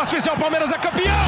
[0.00, 1.26] para asfixiar o Palmeiras, é campeão!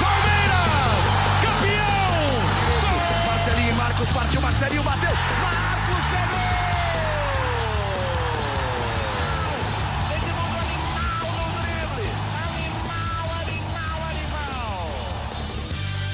[0.00, 1.04] Palmeiras!
[1.42, 3.26] Campeão!
[3.26, 5.10] Marcelinho e Marcos partiu, Marcelinho bateu!
[5.42, 6.40] Marcos pegou!
[12.62, 14.88] Animal, animal, animal!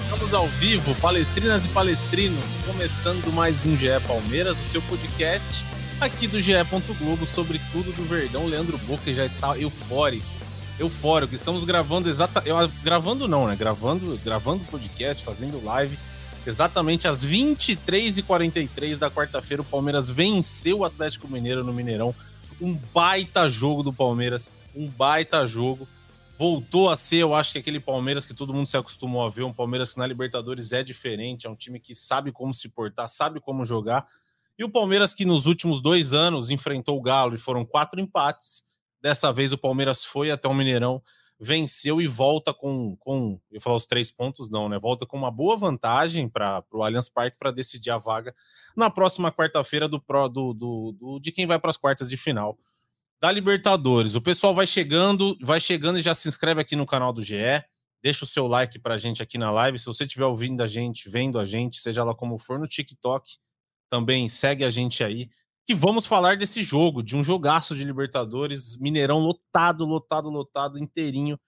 [0.03, 5.65] Estamos ao vivo, palestrinas e palestrinos, começando mais um GE Palmeiras, o seu podcast
[6.01, 6.53] aqui do GE.
[6.99, 8.47] Globo sobre tudo do Verdão.
[8.47, 10.27] Leandro Boca já está eufórico,
[10.79, 11.35] eufórico.
[11.35, 13.57] Estamos gravando exata, eu, gravando não, né?
[13.57, 15.99] Gravando, gravando podcast, fazendo live.
[16.47, 22.15] Exatamente às 23h43 da quarta-feira, o Palmeiras venceu o Atlético Mineiro no Mineirão.
[22.61, 25.87] Um baita jogo do Palmeiras, um baita jogo
[26.43, 29.45] voltou a ser, eu acho que aquele Palmeiras que todo mundo se acostumou a ver,
[29.45, 33.09] um Palmeiras que na Libertadores é diferente, é um time que sabe como se portar,
[33.09, 34.09] sabe como jogar.
[34.59, 38.65] E o Palmeiras que nos últimos dois anos enfrentou o Galo e foram quatro empates.
[39.03, 41.03] Dessa vez o Palmeiras foi até o Mineirão,
[41.41, 44.79] venceu e volta com, com eu falar os três pontos, não, né?
[44.79, 48.33] Volta com uma boa vantagem para o Allianz Parque para decidir a vaga
[48.77, 52.57] na próxima quarta-feira do, do, do, do, de quem vai para as quartas de final
[53.21, 54.17] da Libertadores.
[54.17, 57.63] O pessoal vai chegando, vai chegando e já se inscreve aqui no canal do GE.
[58.03, 59.79] Deixa o seu like para a gente aqui na live.
[59.79, 63.39] Se você estiver ouvindo a gente, vendo a gente, seja lá como for no TikTok,
[63.89, 65.31] também segue a gente aí.
[65.67, 71.39] Que vamos falar desse jogo, de um jogaço de Libertadores, Mineirão lotado, lotado, lotado, inteirinho.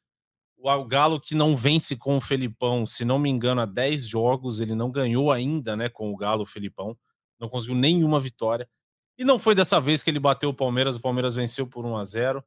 [0.56, 4.60] O Galo que não vence com o Felipão, se não me engano, há 10 jogos,
[4.60, 6.96] ele não ganhou ainda, né, com o Galo, o Felipão.
[7.38, 8.68] Não conseguiu nenhuma vitória.
[9.18, 11.96] E não foi dessa vez que ele bateu o Palmeiras, o Palmeiras venceu por 1
[11.96, 12.44] a 0.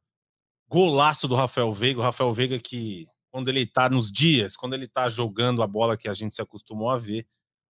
[0.68, 4.88] Golaço do Rafael Veiga, o Rafael Veiga que quando ele tá nos dias, quando ele
[4.88, 7.26] tá jogando a bola que a gente se acostumou a ver,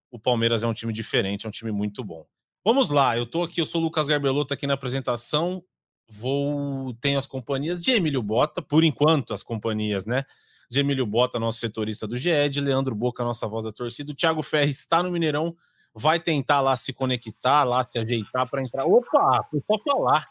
[0.10, 2.26] o Palmeiras é um time diferente, é um time muito bom.
[2.68, 5.64] Vamos lá, eu tô aqui, eu sou o Lucas Garbelotto aqui na apresentação.
[6.06, 10.26] Vou tenho as companhias de Emílio Bota, por enquanto as companhias, né?
[10.70, 14.12] De Emílio Bota, nosso setorista do GE, de Leandro Boca, nossa voz da torcida.
[14.12, 15.56] O Thiago Ferri está no Mineirão,
[15.96, 18.86] vai tentar lá se conectar, lá se ajeitar para entrar.
[18.86, 20.28] Opa, foi só falar.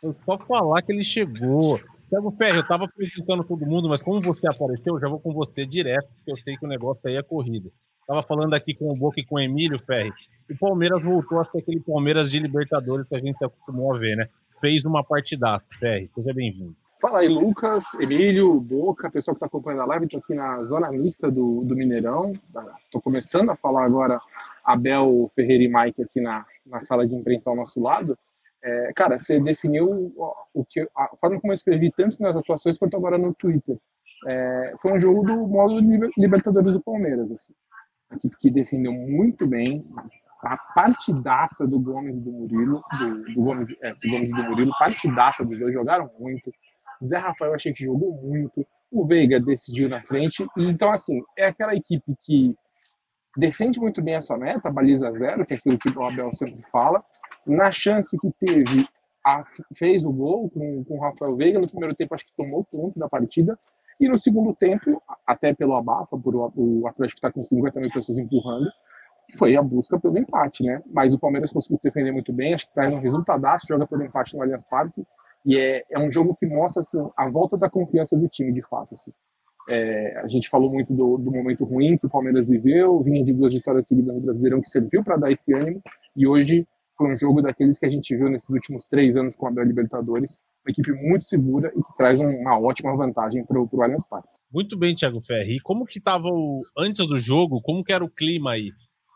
[0.00, 1.78] Foi só falar que ele chegou.
[2.08, 5.32] Thiago Ferri, eu tava apresentando todo mundo, mas como você apareceu, eu já vou com
[5.32, 7.70] você direto, porque eu sei que o negócio aí é corrida.
[8.10, 10.10] Tava falando aqui com o Boca e com o Emílio, Ferri.
[10.50, 13.98] O Palmeiras voltou a ser aquele Palmeiras de Libertadores que a gente se acostumou a
[14.00, 14.28] ver, né?
[14.60, 16.10] Fez uma partidaça, Ferri.
[16.16, 16.74] Seja bem-vindo.
[17.00, 20.90] Fala aí, Lucas, Emílio, Boca, pessoal que está acompanhando a live, estou aqui na zona
[20.90, 22.32] mista do, do Mineirão.
[22.84, 24.20] Estou começando a falar agora
[24.64, 28.18] Abel Ferreira e Mike aqui na, na sala de imprensa ao nosso lado.
[28.60, 30.12] É, cara, você definiu
[30.52, 33.78] o que a forma como eu escrevi tanto nas atuações quanto agora no Twitter.
[34.26, 35.78] É, foi um jogo do modo
[36.18, 37.54] Libertadores do Palmeiras, assim.
[38.12, 39.84] Equipe que defendeu muito bem,
[40.42, 44.42] a partidaça do Gomes e do Murilo, do, do, Gomes, é, do Gomes e do
[44.42, 46.52] Murilo, partidaça dos dois, jogaram muito.
[47.04, 48.66] Zé Rafael achei que jogou muito.
[48.90, 50.46] O Veiga decidiu na frente.
[50.56, 52.54] Então, assim, é aquela equipe que
[53.36, 56.62] defende muito bem a sua meta, baliza zero, que é aquilo que o Abel sempre
[56.70, 57.02] fala.
[57.46, 58.86] Na chance que teve,
[59.24, 59.44] a,
[59.76, 61.60] fez o gol com, com o Rafael Veiga.
[61.60, 63.58] No primeiro tempo, acho que tomou ponto da partida.
[64.00, 68.16] E no segundo tempo, até pelo abafa, por o, Atlético estar com 50 mil pessoas
[68.16, 68.66] empurrando,
[69.36, 70.82] foi a busca pelo empate, né?
[70.86, 74.02] Mas o Palmeiras conseguiu se defender muito bem, acho que traz um resultadaço, joga pelo
[74.02, 75.06] empate no Allianz Parque,
[75.44, 78.62] e é, é um jogo que mostra assim, a volta da confiança do time, de
[78.62, 78.94] fato.
[78.94, 79.12] Assim.
[79.68, 83.34] É, a gente falou muito do, do, momento ruim que o Palmeiras viveu, vinha de
[83.34, 85.82] duas vitórias seguidas no Brasileirão que serviu para dar esse ânimo,
[86.16, 86.66] e hoje
[87.00, 89.64] foi um jogo daqueles que a gente viu nesses últimos três anos com a Abel
[89.64, 94.28] Libertadores, uma equipe muito segura e que traz uma ótima vantagem para o Allianz Parque.
[94.52, 95.56] Muito bem, Thiago Ferri.
[95.56, 96.28] E como que estava
[96.76, 97.62] antes do jogo?
[97.62, 98.70] Como que era o clima aí?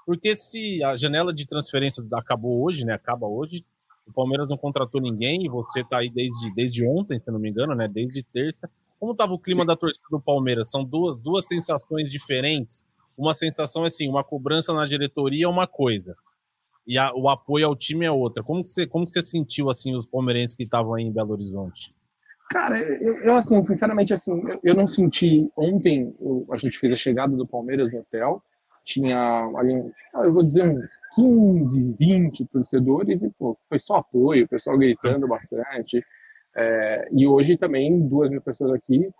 [0.06, 2.94] Porque se a janela de transferências acabou hoje, né?
[2.94, 3.62] Acaba hoje,
[4.06, 7.50] o Palmeiras não contratou ninguém e você está aí desde, desde ontem, se não me
[7.50, 7.86] engano, né?
[7.86, 8.70] Desde terça.
[8.98, 10.70] Como estava o clima da torcida do Palmeiras?
[10.70, 12.82] São duas, duas sensações diferentes.
[13.14, 16.16] Uma sensação é assim, uma cobrança na diretoria é uma coisa
[16.86, 18.42] e a, o apoio ao time é outra.
[18.42, 21.32] Como que você, como que você sentiu assim os palmeirenses que estavam aí em Belo
[21.32, 21.94] Horizonte?
[22.50, 26.92] Cara, eu, eu assim, sinceramente assim, eu, eu não senti ontem, eu, a gente fez
[26.92, 28.42] a chegada do Palmeiras no hotel,
[28.84, 29.18] tinha
[29.56, 29.82] ali,
[30.14, 35.26] eu vou dizer uns 15, 20 torcedores e pô, foi só apoio, o pessoal gritando
[35.26, 36.04] bastante.
[36.54, 39.10] É, e hoje também duas mil pessoas aqui,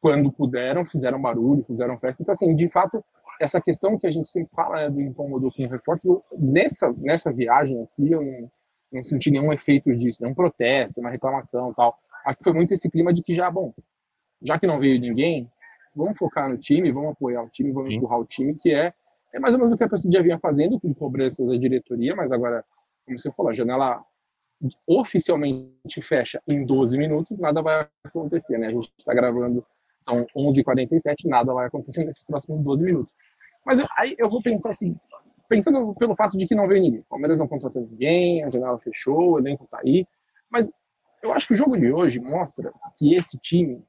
[0.00, 2.22] quando puderam, fizeram barulho, fizeram festa.
[2.22, 3.04] Então, assim, de fato,
[3.40, 7.82] essa questão que a gente sempre fala né, do incômodo com reforço, nessa, nessa viagem
[7.82, 8.50] aqui, eu não,
[8.92, 11.98] não senti nenhum efeito disso, nenhum protesto, uma reclamação tal.
[12.36, 13.72] Que foi muito esse clima de que já, bom,
[14.42, 15.50] já que não veio ninguém,
[15.96, 17.96] vamos focar no time, vamos apoiar o time, vamos Sim.
[17.96, 18.92] empurrar o time, que é,
[19.32, 22.14] é mais ou menos o que a torcida já vinha fazendo com cobranças da diretoria,
[22.14, 22.62] mas agora,
[23.06, 24.04] como você falou, a janela
[24.86, 28.66] oficialmente fecha em 12 minutos, nada vai acontecer, né?
[28.66, 29.64] A gente está gravando
[30.00, 33.12] São 11h47, nada vai acontecer nesses próximos 12 minutos.
[33.64, 34.96] Mas eu, aí eu vou pensar assim,
[35.48, 37.00] pensando pelo fato de que não veio ninguém.
[37.00, 40.06] O Palmeiras não contratou ninguém, a janela fechou, o elenco tá aí.
[40.50, 40.68] Mas
[41.22, 43.84] eu acho que o jogo de hoje mostra que esse time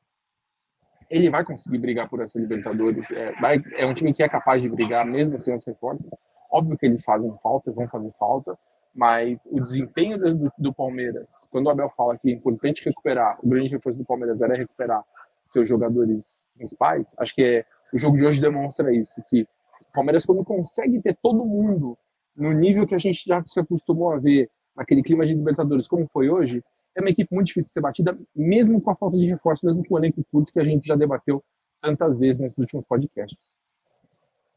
[1.09, 3.11] ele vai conseguir brigar por essa Libertadores.
[3.11, 6.09] É, vai, é um time que é capaz de brigar mesmo sem os reforços.
[6.49, 8.57] Óbvio que eles fazem falta, vão fazer falta,
[8.93, 13.47] mas o desempenho do, do, Palmeiras, quando o Abel fala que é importante recuperar, o
[13.47, 15.03] grande reforço do Palmeiras era recuperar
[15.51, 20.25] seus jogadores principais, acho que é, o jogo de hoje demonstra isso, que o Palmeiras
[20.25, 21.97] quando consegue ter todo mundo
[22.35, 26.07] no nível que a gente já se acostumou a ver, naquele clima de Libertadores como
[26.11, 26.63] foi hoje,
[26.95, 29.85] é uma equipe muito difícil de ser batida, mesmo com a falta de reforço, mesmo
[29.85, 31.43] com o elenco curto que a gente já debateu
[31.81, 33.55] tantas vezes nesses últimos podcasts.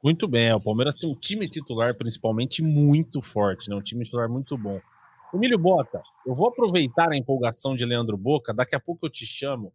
[0.02, 3.76] Muito bem, o Palmeiras tem um time titular principalmente muito forte, né?
[3.76, 4.81] um time titular muito bom.
[5.32, 9.26] Emílio Bota, eu vou aproveitar a empolgação de Leandro Boca, daqui a pouco eu te
[9.26, 9.73] chamo.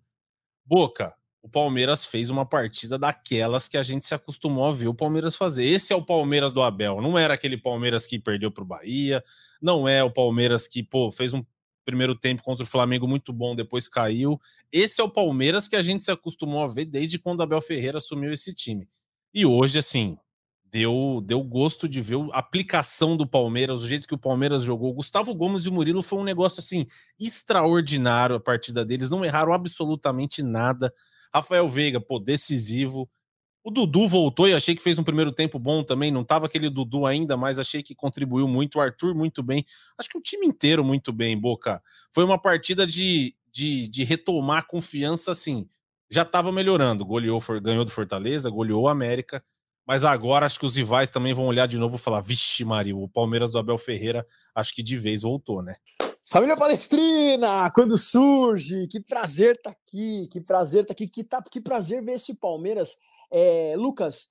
[0.69, 4.93] Boca, o Palmeiras fez uma partida daquelas que a gente se acostumou a ver o
[4.93, 5.65] Palmeiras fazer.
[5.65, 9.23] Esse é o Palmeiras do Abel, não era aquele Palmeiras que perdeu para o Bahia,
[9.59, 11.43] não é o Palmeiras que pô, fez um
[11.83, 14.39] primeiro tempo contra o Flamengo muito bom, depois caiu.
[14.71, 17.97] Esse é o Palmeiras que a gente se acostumou a ver desde quando Abel Ferreira
[17.97, 18.87] assumiu esse time.
[19.33, 20.19] E hoje, assim,
[20.71, 24.93] deu, deu gosto de ver a aplicação do Palmeiras, o jeito que o Palmeiras jogou.
[24.93, 26.85] Gustavo Gomes e o Murilo foi um negócio assim
[27.19, 30.93] extraordinário a partida deles, não erraram absolutamente nada.
[31.33, 33.09] Rafael Veiga, pô, decisivo.
[33.63, 36.11] O Dudu voltou e achei que fez um primeiro tempo bom também.
[36.11, 38.77] Não tava aquele Dudu ainda, mas achei que contribuiu muito.
[38.77, 39.65] O Arthur, muito bem.
[39.97, 41.83] Acho que o time inteiro, muito bem, Boca.
[42.11, 45.67] Foi uma partida de, de, de retomar confiança, assim
[46.09, 47.05] já estava melhorando.
[47.05, 49.43] Goleou, ganhou do Fortaleza, goleou o América.
[49.89, 52.95] Mas agora acho que os rivais também vão olhar de novo e falar: vixe, Maria,
[52.95, 55.77] o Palmeiras do Abel Ferreira acho que de vez voltou, né?
[56.23, 61.59] Família Palestrina, quando surge, que prazer tá aqui, que prazer tá aqui, que, tá, que
[61.59, 62.97] prazer ver esse Palmeiras.
[63.31, 64.29] É, Lucas,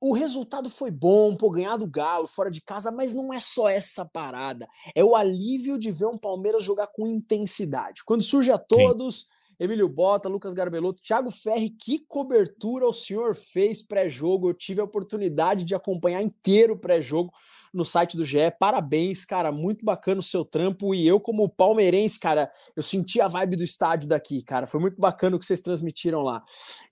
[0.00, 3.68] o resultado foi bom, pô, ganhar do Galo fora de casa, mas não é só
[3.68, 4.68] essa parada.
[4.96, 8.02] É o alívio de ver um Palmeiras jogar com intensidade.
[8.04, 9.20] Quando surge a todos.
[9.20, 14.48] Sim Emílio Bota, Lucas Garbelotto, Thiago Ferri, que cobertura o senhor fez pré-jogo?
[14.48, 17.32] Eu tive a oportunidade de acompanhar inteiro o pré-jogo
[17.72, 18.50] no site do GE.
[18.58, 20.92] Parabéns, cara, muito bacana o seu trampo.
[20.92, 24.66] E eu, como palmeirense, cara, eu senti a vibe do estádio daqui, cara.
[24.66, 26.42] Foi muito bacana o que vocês transmitiram lá.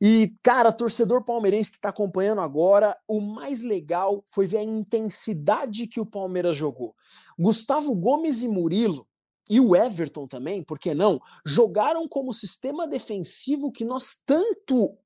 [0.01, 5.89] E, cara, torcedor palmeirense que está acompanhando agora, o mais legal foi ver a intensidade
[5.89, 6.95] que o Palmeiras jogou.
[7.37, 9.10] Gustavo Gomes e Murilo
[9.49, 14.97] e o Everton também, por que não, jogaram como sistema defensivo que nós tanto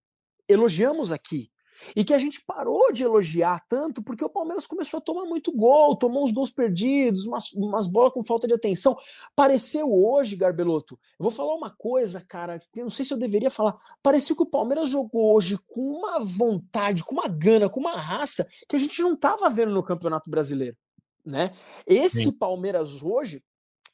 [0.48, 1.50] elogiamos aqui.
[1.94, 5.52] E que a gente parou de elogiar tanto porque o Palmeiras começou a tomar muito
[5.52, 8.96] gol, tomou uns gols perdidos, umas, umas bolas com falta de atenção.
[9.34, 13.50] Pareceu hoje, Garbeloto, eu vou falar uma coisa, cara, eu não sei se eu deveria
[13.50, 13.76] falar.
[14.02, 18.46] Pareceu que o Palmeiras jogou hoje com uma vontade, com uma gana, com uma raça
[18.68, 20.76] que a gente não estava vendo no Campeonato Brasileiro.
[21.24, 21.50] Né?
[21.86, 22.38] Esse Sim.
[22.38, 23.42] Palmeiras hoje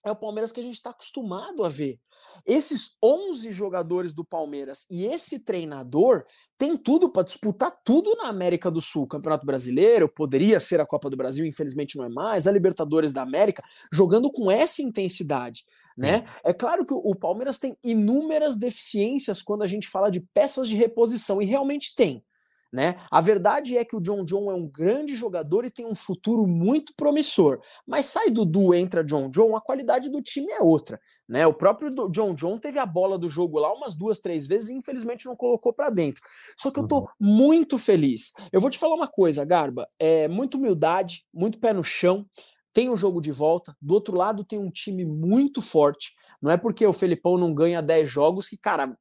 [0.05, 1.99] é o Palmeiras que a gente está acostumado a ver.
[2.47, 6.25] Esses 11 jogadores do Palmeiras e esse treinador
[6.57, 9.07] tem tudo para disputar tudo na América do Sul.
[9.07, 13.23] Campeonato Brasileiro, poderia ser a Copa do Brasil, infelizmente não é mais, a Libertadores da
[13.23, 13.63] América,
[13.93, 15.65] jogando com essa intensidade.
[15.97, 16.25] Né?
[16.43, 20.77] É claro que o Palmeiras tem inúmeras deficiências quando a gente fala de peças de
[20.77, 22.25] reposição, e realmente tem.
[22.73, 22.97] Né?
[23.11, 26.47] A verdade é que o John John é um grande jogador e tem um futuro
[26.47, 27.61] muito promissor.
[27.85, 31.01] Mas sai Dudu, entra John John, a qualidade do time é outra.
[31.29, 31.45] Né?
[31.47, 34.75] O próprio John John teve a bola do jogo lá umas duas, três vezes e
[34.75, 36.23] infelizmente não colocou para dentro.
[36.57, 37.07] Só que eu tô uhum.
[37.19, 38.33] muito feliz.
[38.53, 42.25] Eu vou te falar uma coisa, Garba: é muito humildade, muito pé no chão.
[42.73, 43.77] Tem o jogo de volta.
[43.83, 46.13] Do outro lado, tem um time muito forte.
[46.41, 48.97] Não é porque o Felipão não ganha 10 jogos que, cara,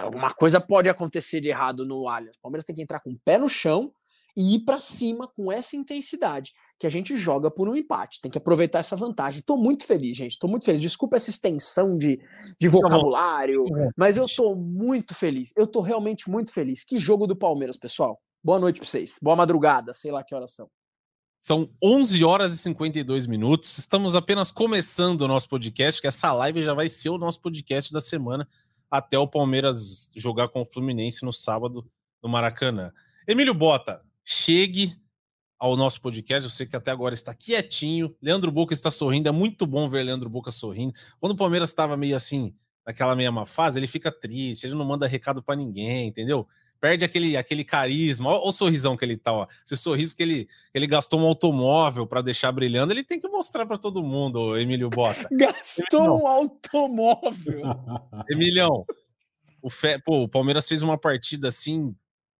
[0.00, 2.36] alguma coisa pode acontecer de errado no Allianz.
[2.36, 3.92] O Palmeiras tem que entrar com o pé no chão
[4.36, 8.20] e ir para cima com essa intensidade que a gente joga por um empate.
[8.20, 9.40] Tem que aproveitar essa vantagem.
[9.40, 10.32] Estou muito feliz, gente.
[10.32, 10.80] Estou muito feliz.
[10.80, 12.20] Desculpa essa extensão de,
[12.58, 13.64] de vocabulário,
[13.96, 15.52] mas eu estou muito feliz.
[15.56, 16.82] Eu estou realmente muito feliz.
[16.82, 18.20] Que jogo do Palmeiras, pessoal.
[18.42, 19.18] Boa noite para vocês.
[19.22, 20.68] Boa madrugada, sei lá que horas são.
[21.40, 23.76] São 11 horas e 52 minutos.
[23.76, 27.92] Estamos apenas começando o nosso podcast, que essa live já vai ser o nosso podcast
[27.92, 28.48] da semana
[28.92, 31.90] até o Palmeiras jogar com o Fluminense no sábado
[32.22, 32.92] no Maracanã.
[33.26, 34.94] Emílio Bota, chegue
[35.58, 36.44] ao nosso podcast.
[36.44, 38.14] Eu sei que até agora está quietinho.
[38.20, 39.30] Leandro Boca está sorrindo.
[39.30, 40.92] É muito bom ver Leandro Boca sorrindo.
[41.18, 42.54] Quando o Palmeiras estava meio assim,
[42.86, 46.46] naquela mesma fase, ele fica triste, ele não manda recado para ninguém, entendeu?
[46.82, 48.30] Perde aquele, aquele carisma.
[48.30, 49.46] Olha o sorrisão que ele tá, ó.
[49.64, 53.64] Esse sorriso que ele, ele gastou um automóvel para deixar brilhando, ele tem que mostrar
[53.64, 55.28] para todo mundo, Emílio Bota.
[55.30, 56.16] gastou Emilhão.
[56.18, 57.62] um automóvel.
[58.28, 58.84] Emilhão,
[59.62, 59.96] O, Fe...
[60.04, 61.94] Pô, o Palmeiras fez uma partida assim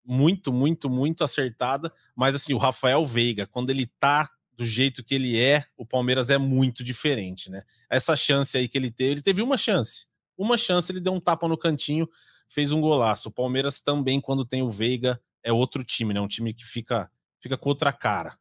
[0.04, 5.14] muito, muito, muito acertada, mas assim, o Rafael Veiga, quando ele tá do jeito que
[5.14, 7.62] ele é, o Palmeiras é muito diferente, né?
[7.88, 10.06] Essa chance aí que ele teve, ele teve uma chance.
[10.37, 12.08] Uma chance, ele deu um tapa no cantinho,
[12.52, 13.28] fez um golaço.
[13.28, 16.21] O Palmeiras também, quando tem o Veiga, é outro time, né?
[16.21, 18.37] Um time que fica, fica com outra cara.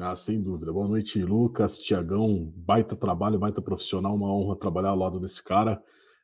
[0.00, 0.72] Ah, sem dúvida.
[0.72, 2.52] Boa noite, Lucas, Tiagão.
[2.54, 4.14] Baita trabalho, baita profissional.
[4.14, 5.82] Uma honra trabalhar ao lado desse cara.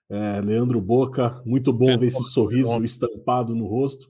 [0.08, 4.08] É, Leandro Boca, muito bom ver esse sorriso estampado no rosto.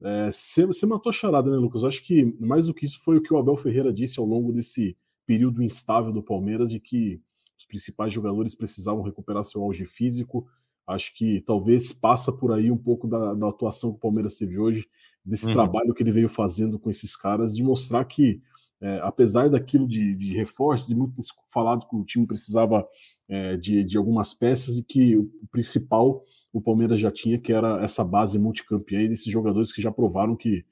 [0.00, 1.82] É, você, você matou a charada, né, Lucas?
[1.82, 4.52] Acho que mais do que isso foi o que o Abel Ferreira disse ao longo
[4.52, 4.96] desse
[5.26, 7.20] período instável do Palmeiras, de que
[7.58, 10.46] os principais jogadores precisavam recuperar seu auge físico.
[10.86, 14.58] Acho que talvez passa por aí um pouco da, da atuação que o Palmeiras teve
[14.58, 14.86] hoje,
[15.24, 15.52] desse uhum.
[15.54, 18.42] trabalho que ele veio fazendo com esses caras, de mostrar que,
[18.80, 21.14] é, apesar daquilo de, de reforço, de muito
[21.52, 22.86] falado que o time precisava
[23.28, 26.22] é, de, de algumas peças e que o principal
[26.54, 30.36] o Palmeiras já tinha, que era essa base multicampeã e desses jogadores que já provaram
[30.36, 30.64] que,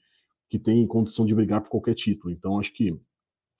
[0.48, 2.32] que tem condição de brigar por qualquer título.
[2.32, 2.96] Então, acho que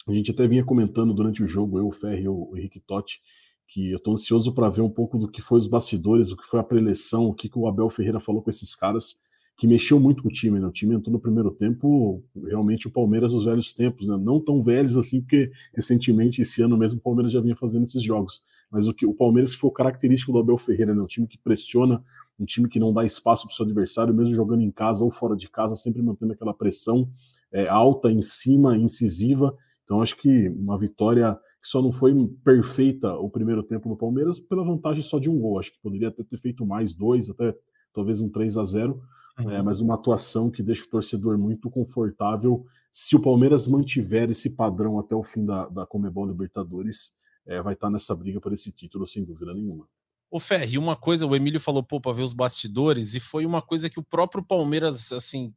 [0.07, 3.21] a gente até vinha comentando durante o jogo, eu, o Ferri e o Henrique Totti,
[3.69, 6.47] que eu estou ansioso para ver um pouco do que foi os bastidores, o que
[6.47, 9.17] foi a preleção, o que, que o Abel Ferreira falou com esses caras,
[9.57, 10.59] que mexeu muito com o time.
[10.59, 10.67] Né?
[10.67, 14.17] O time entrou no primeiro tempo, realmente o Palmeiras dos velhos tempos, né?
[14.17, 18.03] não tão velhos assim, porque recentemente, esse ano mesmo, o Palmeiras já vinha fazendo esses
[18.03, 18.43] jogos.
[18.71, 21.01] Mas o que o Palmeiras que foi o característico do Abel Ferreira, né?
[21.01, 22.03] um time que pressiona,
[22.39, 25.11] um time que não dá espaço para o seu adversário, mesmo jogando em casa ou
[25.11, 27.09] fora de casa, sempre mantendo aquela pressão
[27.53, 29.57] é, alta, em cima, incisiva.
[29.85, 32.13] Então acho que uma vitória que só não foi
[32.45, 35.61] perfeita o primeiro tempo do Palmeiras pela vantagem só de um gol.
[35.61, 37.57] Acho que poderia até ter feito mais dois, até
[37.93, 39.01] talvez um 3 a 0
[39.39, 39.51] uhum.
[39.51, 42.67] é, mas uma atuação que deixa o torcedor muito confortável.
[42.91, 47.13] Se o Palmeiras mantiver esse padrão até o fim da, da Comebol Libertadores,
[47.47, 49.89] é, vai estar nessa briga por esse título, sem dúvida nenhuma.
[50.29, 53.63] O Ferri, uma coisa, o Emílio falou, pô, para ver os bastidores, e foi uma
[53.63, 55.55] coisa que o próprio Palmeiras, assim,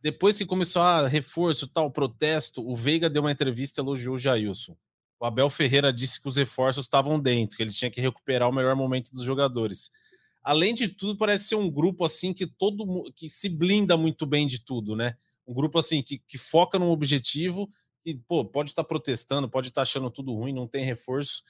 [0.00, 4.18] depois que começou a reforço, tal, protesto, o Veiga deu uma entrevista e elogiou o
[4.18, 4.76] Jailson.
[5.20, 8.52] O Abel Ferreira disse que os reforços estavam dentro, que ele tinha que recuperar o
[8.52, 9.90] melhor momento dos jogadores.
[10.42, 14.46] Além de tudo, parece ser um grupo assim que todo que se blinda muito bem
[14.46, 15.16] de tudo, né?
[15.46, 17.68] Um grupo assim que, que foca num objetivo,
[18.00, 21.42] que pô, pode estar tá protestando, pode estar tá achando tudo ruim, não tem reforço,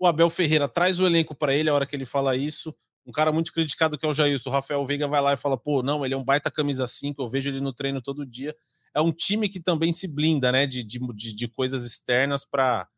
[0.00, 2.74] o Abel Ferreira traz o elenco para ele a hora que ele fala isso.
[3.04, 5.58] Um cara muito criticado que é o Jailson, o Rafael Veiga vai lá e fala:
[5.58, 8.56] pô, não, ele é um baita camisa 5, eu vejo ele no treino todo dia.
[8.94, 10.98] É um time que também se blinda, né, de, de,
[11.34, 12.88] de coisas externas para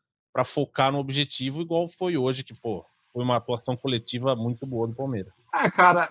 [0.45, 4.95] focar no objetivo, igual foi hoje, que, pô, foi uma atuação coletiva muito boa do
[4.95, 5.33] Palmeiras.
[5.55, 6.09] É, cara,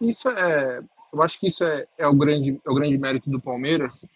[0.00, 0.82] isso é.
[1.12, 4.06] Eu acho que isso é, é, o, grande, é o grande mérito do Palmeiras.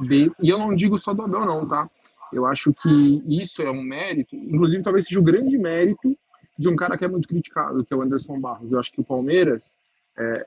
[0.00, 1.90] De, e eu não digo só do Abel, não, tá?
[2.32, 6.16] Eu acho que isso é um mérito, inclusive talvez seja o grande mérito
[6.58, 8.70] de um cara que é muito criticado, que é o Anderson Barros.
[8.70, 9.74] Eu acho que o Palmeiras,
[10.18, 10.44] é,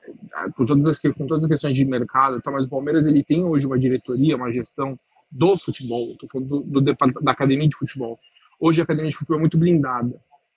[0.56, 3.66] todas as, com todas as questões de mercado, tá, mas o Palmeiras ele tem hoje
[3.66, 4.98] uma diretoria, uma gestão
[5.30, 8.18] do futebol, do, do, da academia de futebol.
[8.64, 10.14] Hoje a academia de futebol é muito blindada.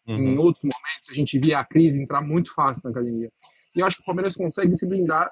[0.08, 0.16] Uhum.
[0.16, 3.32] Em outros momentos a gente via a crise entrar muito fácil na academia.
[3.76, 5.32] E eu acho que o Palmeiras consegue se blindar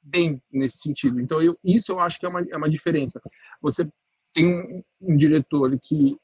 [0.00, 1.20] bem nesse sentido.
[1.20, 3.20] Então, eu, isso eu acho que é uma, é uma diferença.
[3.60, 3.88] Você
[4.32, 6.16] tem um, um, diretor que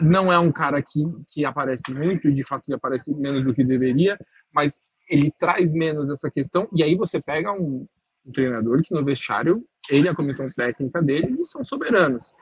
[0.00, 3.52] não é um cara que, que aparece muito, e de fato ele aparece menos do
[3.52, 4.18] que deveria,
[4.54, 7.86] mas ele traz menos essa questão, e aí você pega um,
[8.26, 12.34] um treinador que no vestiário, ele e a comissão técnica dele, são soberanos.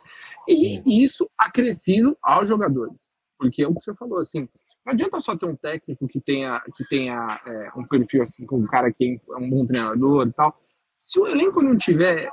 [0.49, 3.07] E isso acrescido aos jogadores,
[3.39, 4.49] porque é o que você falou, assim,
[4.85, 8.59] não adianta só ter um técnico que tenha, que tenha é, um perfil assim, com
[8.59, 10.61] um cara que é um bom treinador e tal.
[11.01, 12.31] Se o elenco não tiver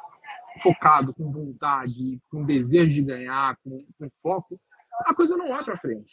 [0.62, 4.60] focado, com vontade, com desejo de ganhar, com, com foco,
[5.05, 6.12] a coisa não vai para frente.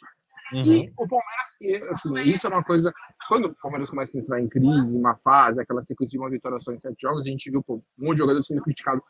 [0.53, 0.65] Uhum.
[0.65, 2.93] E o Palmeiras, assim, isso é uma coisa.
[3.27, 6.59] Quando o Palmeiras começa a entrar em crise, uma fase, aquela sequência de uma vitória
[6.59, 9.01] só em sete jogos, a gente viu pô, um monte de jogador sendo criticado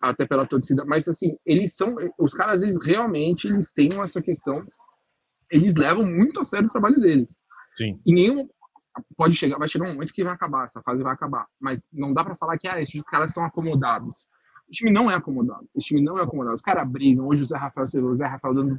[0.00, 0.84] até pela torcida.
[0.84, 1.96] Mas, assim, eles são.
[2.18, 4.64] Os caras, eles realmente eles têm essa questão.
[5.50, 7.40] Eles levam muito a sério o trabalho deles.
[7.76, 8.00] Sim.
[8.04, 8.48] E nenhum.
[9.16, 11.46] Pode chegar, vai chegar um momento que vai acabar, essa fase vai acabar.
[11.60, 14.28] Mas não dá para falar que ah, esses caras estão acomodados.
[14.68, 15.68] O time não é acomodado.
[15.76, 16.54] Esse time não é acomodado.
[16.54, 17.26] Os caras brigam.
[17.26, 18.78] Hoje o Zé Rafael, o Zé Rafael dando,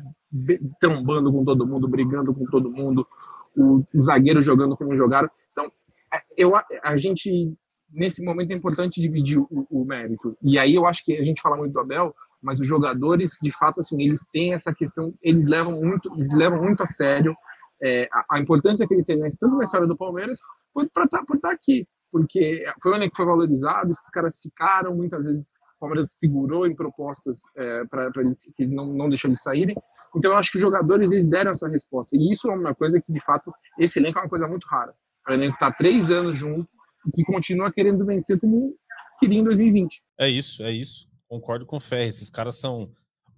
[0.80, 3.08] trombando com todo mundo, brigando com todo mundo.
[3.56, 5.30] O zagueiro jogando como jogaram.
[5.52, 5.72] Então,
[6.14, 7.54] é, eu, a gente,
[7.92, 10.36] nesse momento, é importante dividir o, o mérito.
[10.42, 13.52] E aí eu acho que a gente fala muito do Abel, mas os jogadores, de
[13.52, 17.36] fato, assim, eles têm essa questão, eles levam muito, eles levam muito a sério
[17.82, 20.40] é, a, a, importância que eles têm, tanto na história do Palmeiras,
[20.74, 21.88] quanto por estar tá, tá aqui.
[22.12, 25.52] Porque foi um ano que foi valorizado, esses caras ficaram muitas vezes o
[25.86, 29.76] Palmeiras segurou em propostas é, para eles que não, não deixou eles saírem.
[30.16, 32.16] Então eu acho que os jogadores eles deram essa resposta.
[32.18, 34.94] E isso é uma coisa que, de fato, esse elenco é uma coisa muito rara.
[35.28, 36.68] O elenco está três anos junto,
[37.14, 38.76] que continua querendo vencer como
[39.20, 40.02] queria em 2020.
[40.20, 41.08] É isso, é isso.
[41.28, 42.10] Concordo com o Ferre.
[42.10, 42.90] Esses caras são.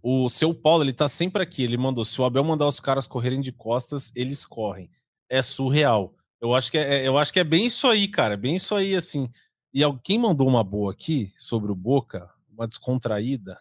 [0.01, 1.63] O seu Paulo, ele tá sempre aqui.
[1.63, 4.89] Ele mandou: se o Abel mandar os caras correrem de costas, eles correm.
[5.29, 6.13] É surreal.
[6.39, 8.37] Eu acho que é, é eu acho que é bem isso aí, cara.
[8.37, 9.29] Bem isso aí, assim.
[9.73, 13.59] E alguém mandou uma boa aqui sobre o Boca, uma descontraída.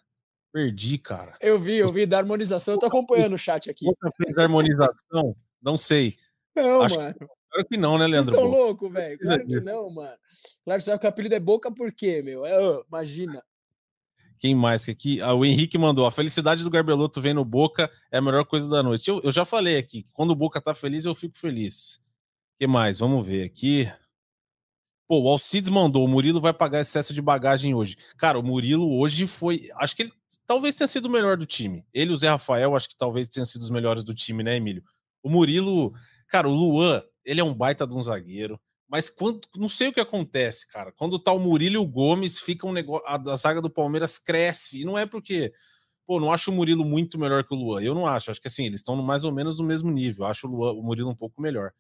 [0.53, 1.37] Perdi, cara.
[1.41, 2.75] Eu vi, eu vi da harmonização.
[2.75, 3.87] Eu tô acompanhando o chat aqui.
[4.17, 5.37] Fez harmonização?
[5.61, 6.17] Não sei.
[6.55, 7.15] Não, acho mano.
[7.15, 7.26] Que...
[7.57, 8.33] Claro que não, né, Leandro?
[8.33, 9.19] Vocês estão loucos, velho.
[9.19, 10.17] Claro que não, mano.
[10.65, 12.45] Claro que o apelido é Boca por quê, meu?
[12.45, 13.43] É, imagina.
[14.38, 15.21] Quem mais que aqui?
[15.21, 16.07] Ah, o Henrique mandou.
[16.07, 19.09] A felicidade do Garbeloto vem no Boca é a melhor coisa da noite.
[19.09, 20.07] Eu, eu já falei aqui.
[20.12, 22.00] Quando o Boca tá feliz, eu fico feliz.
[22.59, 22.99] que mais?
[22.99, 23.91] Vamos ver aqui.
[25.08, 26.04] Pô, o Alcides mandou.
[26.04, 27.96] O Murilo vai pagar excesso de bagagem hoje.
[28.18, 29.68] Cara, o Murilo hoje foi.
[29.76, 30.12] Acho que ele
[30.46, 31.84] talvez tenha sido o melhor do time.
[31.94, 34.56] Ele e o Zé Rafael, acho que talvez tenham sido os melhores do time, né,
[34.56, 34.82] Emílio?
[35.22, 35.92] O Murilo.
[36.28, 38.60] Cara, o Luan, ele é um baita de um zagueiro.
[38.88, 40.92] Mas quando, não sei o que acontece, cara.
[40.92, 43.06] Quando tá o Murilo e o Gomes, fica um negócio.
[43.06, 44.82] A, a zaga do Palmeiras cresce.
[44.82, 45.52] E não é porque.
[46.06, 47.82] Pô, não acho o Murilo muito melhor que o Luan.
[47.82, 48.30] Eu não acho.
[48.30, 50.25] Acho que assim, eles estão mais ou menos no mesmo nível.
[50.26, 51.72] Acho o, Luan, o Murilo um pouco melhor.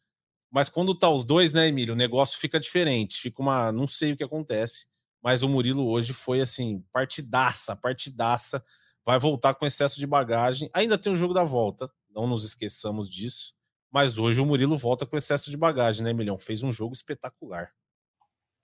[0.50, 1.94] Mas quando tá os dois, né, Emílio?
[1.94, 3.20] O negócio fica diferente.
[3.20, 3.72] Fica uma.
[3.72, 4.86] Não sei o que acontece.
[5.22, 8.62] Mas o Murilo hoje foi assim, partidaça, partidaça.
[9.04, 10.70] Vai voltar com excesso de bagagem.
[10.72, 11.86] Ainda tem o jogo da volta.
[12.14, 13.52] Não nos esqueçamos disso.
[13.90, 16.38] Mas hoje o Murilo volta com excesso de bagagem, né, Milhão?
[16.38, 17.70] Fez um jogo espetacular.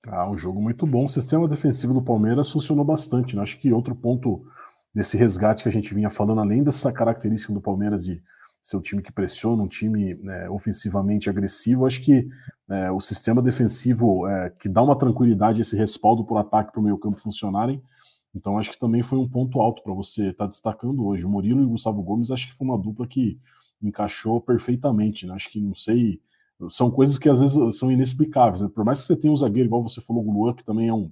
[0.07, 1.05] Ah, um jogo muito bom.
[1.05, 3.37] O sistema defensivo do Palmeiras funcionou bastante.
[3.37, 3.43] Né?
[3.43, 4.45] Acho que outro ponto
[4.95, 8.23] desse resgate que a gente vinha falando, além dessa característica do Palmeiras de
[8.63, 12.29] ser um time que pressiona, um time né, ofensivamente agressivo, acho que
[12.71, 16.85] é, o sistema defensivo é, que dá uma tranquilidade, esse respaldo o ataque para o
[16.85, 17.83] meio campo funcionarem.
[18.35, 21.25] Então acho que também foi um ponto alto para você estar tá destacando hoje.
[21.25, 23.39] O Murilo e o Gustavo Gomes acho que foi uma dupla que
[23.83, 25.27] encaixou perfeitamente.
[25.27, 25.35] Né?
[25.35, 26.21] Acho que não sei.
[26.69, 28.63] São coisas que às vezes são inexplicáveis.
[28.63, 28.71] Né?
[28.73, 30.95] Por mais que você tenha um zagueiro, igual você falou, o Luan, que também é
[30.95, 31.11] um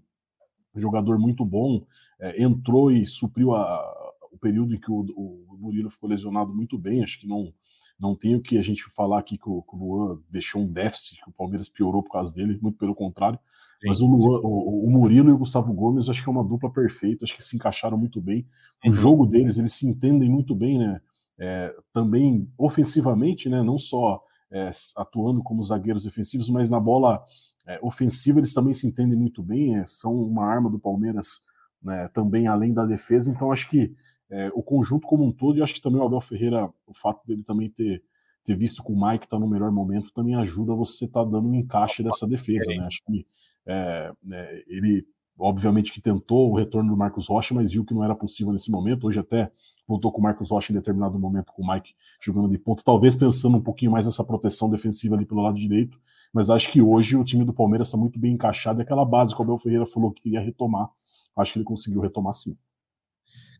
[0.77, 1.85] jogador muito bom,
[2.21, 4.00] é, entrou e supriu a,
[4.31, 7.03] o período em que o, o, Murilo ficou lesionado muito bem.
[7.03, 7.53] Acho que não,
[7.99, 10.73] não tem o que a gente falar aqui que o, que o Luan deixou um
[10.73, 13.39] déficit, que o Palmeiras piorou por causa dele, muito pelo contrário.
[13.81, 16.45] Sim, Mas o, Luan, o, o, Murilo e o Gustavo Gomes, acho que é uma
[16.45, 18.47] dupla perfeita, acho que se encaixaram muito bem.
[18.85, 18.95] O uhum.
[18.95, 21.01] jogo deles, eles se entendem muito bem, né?
[21.41, 27.25] é, também ofensivamente, né, não só é, atuando como zagueiros defensivos, mas na bola
[27.67, 31.41] é, ofensiva eles também se entendem muito bem, é, são uma arma do Palmeiras
[31.83, 33.95] né, também além da defesa, então acho que
[34.31, 37.27] é, o conjunto como um todo, e acho que também o Abel Ferreira, o fato
[37.27, 38.03] dele também ter,
[38.45, 41.49] ter visto que o Mike está no melhor momento, também ajuda você estar tá dando
[41.49, 42.85] um encaixe dessa defesa, né?
[42.87, 43.27] Acho que
[43.67, 45.07] é, né, ele
[45.41, 48.71] obviamente que tentou o retorno do Marcos Rocha, mas viu que não era possível nesse
[48.71, 49.07] momento.
[49.07, 49.51] Hoje até
[49.89, 53.17] voltou com o Marcos Rocha em determinado momento com o Mike jogando de ponta, talvez
[53.17, 55.99] pensando um pouquinho mais nessa proteção defensiva ali pelo lado direito,
[56.33, 59.35] mas acho que hoje o time do Palmeiras está muito bem encaixado e aquela base
[59.35, 60.91] que o Abel Ferreira falou que queria retomar,
[61.37, 62.57] acho que ele conseguiu retomar sim.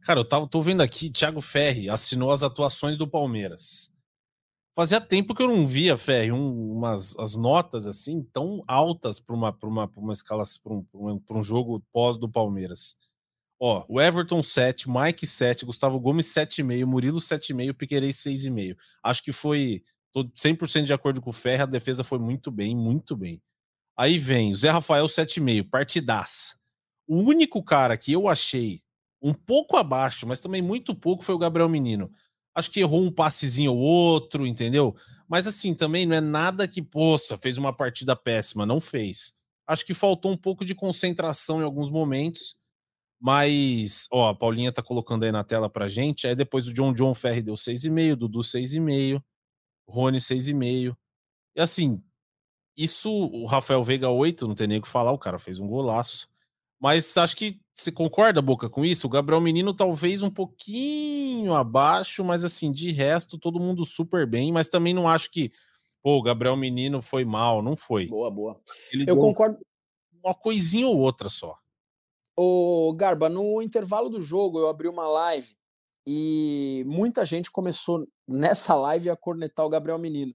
[0.03, 3.93] Cara, eu tava, tô vendo aqui, Thiago Ferri assinou as atuações do Palmeiras.
[4.75, 9.35] Fazia tempo que eu não via, Ferri, um, umas as notas assim tão altas para
[9.35, 12.97] uma, uma, uma escala, para um, um jogo pós do Palmeiras.
[13.61, 18.75] Ó, o Everton 7, Mike 7, Gustavo Gomes 7,5, Murilo 7,5, Piquerez 6,5.
[19.03, 19.83] Acho que foi
[20.17, 23.43] 100% de acordo com o Ferre, a defesa foi muito bem, muito bem.
[23.99, 26.55] Aí vem o Zé Rafael 7,5, partidaça.
[27.07, 28.83] O único cara que eu achei
[29.23, 32.11] um pouco abaixo, mas também muito pouco, foi o Gabriel Menino.
[32.55, 34.95] Acho que errou um passezinho ou outro, entendeu?
[35.29, 39.35] Mas assim, também não é nada que, poça, fez uma partida péssima, não fez.
[39.67, 42.57] Acho que faltou um pouco de concentração em alguns momentos
[43.21, 46.27] mas, ó, a Paulinha tá colocando aí na tela pra gente.
[46.27, 49.23] Aí depois o John John Ferri deu 6,5, Dudu 6,5,
[49.87, 50.97] Rony 6,5.
[51.57, 52.03] E assim,
[52.77, 55.69] isso, o Rafael Veiga 8, não tem nem o que falar, o cara fez um
[55.69, 56.29] golaço.
[56.81, 59.07] Mas acho que você concorda, Boca, com isso?
[59.07, 64.51] O Gabriel Menino talvez um pouquinho abaixo, mas assim, de resto, todo mundo super bem.
[64.51, 65.53] Mas também não acho que,
[66.03, 68.07] pô, o Gabriel Menino foi mal, não foi.
[68.07, 68.61] Boa, boa.
[68.93, 69.59] Ele Eu concordo.
[70.25, 71.57] Uma coisinha ou outra só.
[72.37, 75.49] Ô, Garba, no intervalo do jogo eu abri uma live
[76.07, 80.35] e muita gente começou nessa live a cornetar o Gabriel Menino.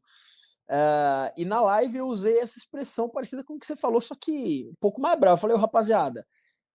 [0.69, 4.15] Uh, e na live eu usei essa expressão parecida com o que você falou, só
[4.19, 5.35] que um pouco mais bravo.
[5.35, 6.25] Eu falei, rapaziada,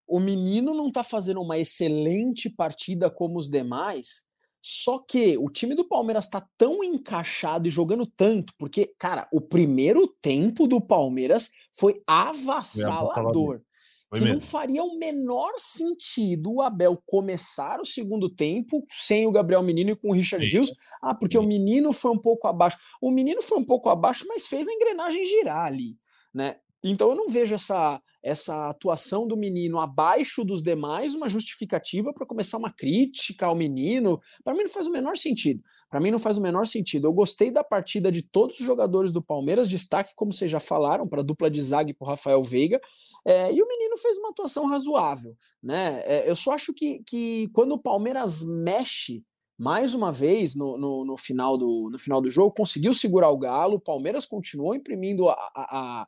[0.06, 4.24] o menino não tá fazendo uma excelente partida como os demais,
[4.62, 9.40] só que o time do Palmeiras tá tão encaixado e jogando tanto, porque, cara, o
[9.40, 13.62] primeiro tempo do Palmeiras foi avassalador
[14.18, 14.34] que mesmo.
[14.34, 19.90] não faria o menor sentido o Abel começar o segundo tempo sem o Gabriel Menino
[19.90, 20.52] e com o Richard Sim.
[20.52, 20.72] Rios.
[21.00, 21.44] Ah, porque Sim.
[21.44, 22.76] o menino foi um pouco abaixo.
[23.00, 25.96] O menino foi um pouco abaixo, mas fez a engrenagem girar ali,
[26.34, 26.56] né?
[26.82, 32.26] Então eu não vejo essa, essa atuação do menino abaixo dos demais uma justificativa para
[32.26, 34.20] começar uma crítica ao menino.
[34.42, 35.62] Para mim não faz o menor sentido.
[35.90, 37.08] Para mim não faz o menor sentido.
[37.08, 41.08] Eu gostei da partida de todos os jogadores do Palmeiras, destaque, como vocês já falaram,
[41.08, 42.80] para a dupla de zague para o Rafael Veiga.
[43.24, 45.36] É, e o menino fez uma atuação razoável.
[45.60, 46.00] Né?
[46.06, 49.24] É, eu só acho que, que quando o Palmeiras mexe
[49.58, 53.36] mais uma vez no, no, no, final do, no final do jogo, conseguiu segurar o
[53.36, 56.06] Galo, o Palmeiras continuou imprimindo a, a, a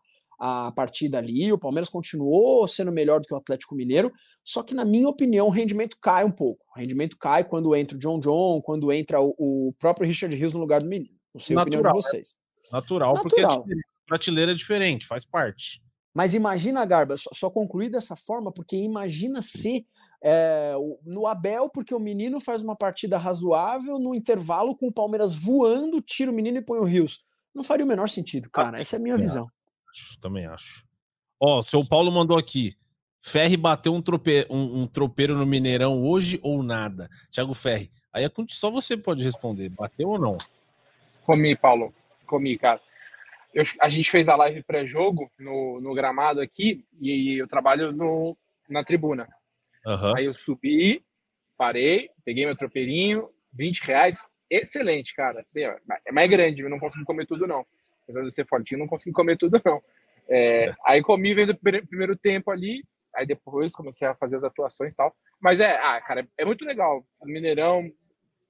[0.75, 4.13] partida ali, o Palmeiras continuou sendo melhor do que o Atlético Mineiro,
[4.45, 6.65] só que, na minha opinião, o rendimento cai um pouco.
[6.75, 10.53] O rendimento cai quando entra o John John, quando entra o, o próprio Richard Rios
[10.53, 11.15] no lugar do menino.
[11.33, 12.37] Não sei Natural, a opinião de vocês.
[12.73, 13.63] Natural, Natural.
[13.63, 15.81] porque a prateleira é diferente, faz parte.
[16.15, 19.87] Mas imagina, Garba, só, só concluir dessa forma, porque imagina se
[20.23, 20.75] é,
[21.05, 26.01] no Abel, porque o menino faz uma partida razoável, no intervalo, com o Palmeiras voando,
[26.01, 27.21] tira o menino e põe o Rios.
[27.55, 28.81] Não faria o menor sentido, cara.
[28.81, 29.47] Essa é a minha é, visão.
[29.93, 30.85] Acho, também acho.
[31.39, 32.77] Ó, o seu Paulo mandou aqui.
[33.21, 37.09] Ferri bateu um, trope, um, um, tropeiro no Mineirão hoje ou nada?
[37.31, 39.69] Thiago Ferri, aí é só você pode responder.
[39.69, 40.39] Bateu ou não?
[41.25, 41.95] Comi, Paulo.
[42.27, 42.81] Comi, cara.
[43.55, 48.37] Eu, a gente fez a live pré-jogo no, no gramado aqui e eu trabalho no,
[48.69, 49.29] na tribuna.
[49.87, 50.17] Uhum.
[50.17, 51.05] Aí eu subi,
[51.57, 55.45] parei, peguei meu tropeirinho, 20 reais, excelente, cara.
[56.07, 57.65] É mais grande, eu não consegui comer tudo, não.
[58.13, 59.83] Apesar de ser fortinho, não consegui comer tudo, não.
[60.29, 60.75] É, é.
[60.87, 64.97] Aí comi vendo o primeiro tempo ali, aí depois comecei a fazer as atuações e
[64.97, 65.15] tal.
[65.41, 67.05] Mas é, ah, cara, é muito legal.
[67.21, 67.91] O Mineirão,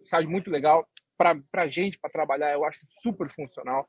[0.05, 0.87] sabe, muito legal.
[1.17, 3.89] Pra, pra gente, para trabalhar, eu acho super funcional.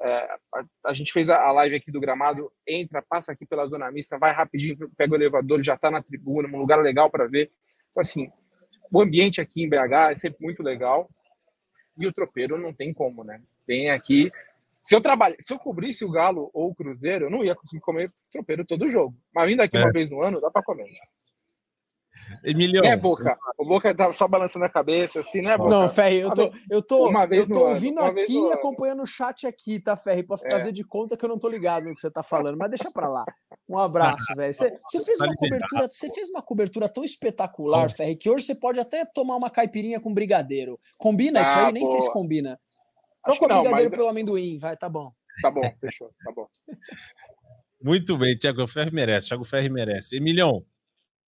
[0.00, 0.08] É,
[0.54, 3.90] a, a, gente fez a, a, live aqui do gramado, entra, passa aqui pela zona
[3.90, 7.50] mista, vai rapidinho, pega o elevador, já está na tribuna, um lugar legal para ver.
[7.90, 8.30] Então, assim,
[8.92, 11.10] o ambiente aqui em BH é sempre muito legal
[11.98, 13.42] e o tropeiro não tem como, né?
[13.66, 14.30] Tem aqui.
[14.82, 17.82] Se eu trabalha, se eu cobrisse o Galo ou o Cruzeiro, eu não ia conseguir
[17.82, 19.14] comer tropeiro todo jogo.
[19.34, 19.80] Mas vindo aqui é.
[19.80, 20.86] uma vez no ano, dá para comer.
[22.44, 22.86] Emiliano.
[22.86, 23.36] É, Boca.
[23.56, 25.70] O Boca tá só balançando a cabeça, assim, né, Boca?
[25.70, 29.02] Não, Ferri, eu tô, eu tô, uma vez eu tô ouvindo ano, aqui e acompanhando
[29.02, 30.22] o chat aqui, tá, Ferri?
[30.22, 30.50] Pra é.
[30.50, 32.90] fazer de conta que eu não tô ligado no que você tá falando, mas deixa
[32.90, 33.24] pra lá.
[33.68, 34.52] Um abraço, velho.
[34.52, 38.54] Você, você fez uma cobertura, você fez uma cobertura tão espetacular, Ferri, que hoje você
[38.54, 40.78] pode até tomar uma caipirinha com brigadeiro.
[40.96, 41.72] Combina ah, isso aí?
[41.72, 42.58] Nem sei se combina.
[43.36, 45.12] Troca o brigadeiro pelo amendoim, vai, tá bom.
[45.42, 46.48] Tá bom, fechou, tá bom.
[47.80, 50.16] Muito bem, Thiago Ferri merece, Thiago Ferri merece.
[50.16, 50.64] Emilhão,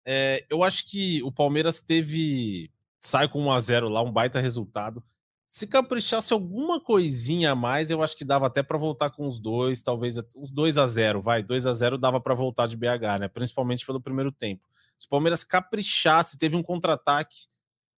[0.05, 2.71] é, eu acho que o Palmeiras teve.
[2.99, 5.03] Sai com 1x0 lá, um baita resultado.
[5.45, 9.39] Se caprichasse alguma coisinha a mais, eu acho que dava até para voltar com os
[9.39, 11.41] dois, talvez uns 2 a 0 vai.
[11.41, 13.27] 2 a 0 dava para voltar de BH, né?
[13.27, 14.67] Principalmente pelo primeiro tempo.
[14.97, 17.47] Se o Palmeiras caprichasse, teve um contra-ataque,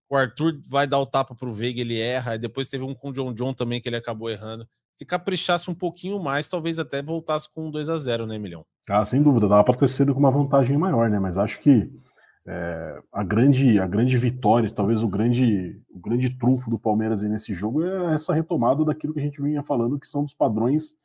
[0.10, 3.10] o Arthur vai dar o tapa pro Veiga, ele erra, e depois teve um com
[3.10, 4.68] o John John também que ele acabou errando.
[4.92, 8.66] Se caprichasse um pouquinho mais, talvez até voltasse com 2 a 0 né, Milhão?
[8.90, 11.20] Ah, sem dúvida, dava para ter sido com uma vantagem maior, né?
[11.20, 11.90] Mas acho que
[12.48, 17.54] é, a, grande, a grande vitória, talvez o grande, o grande trunfo do Palmeiras nesse
[17.54, 20.96] jogo é essa retomada daquilo que a gente vinha falando, que são dos padrões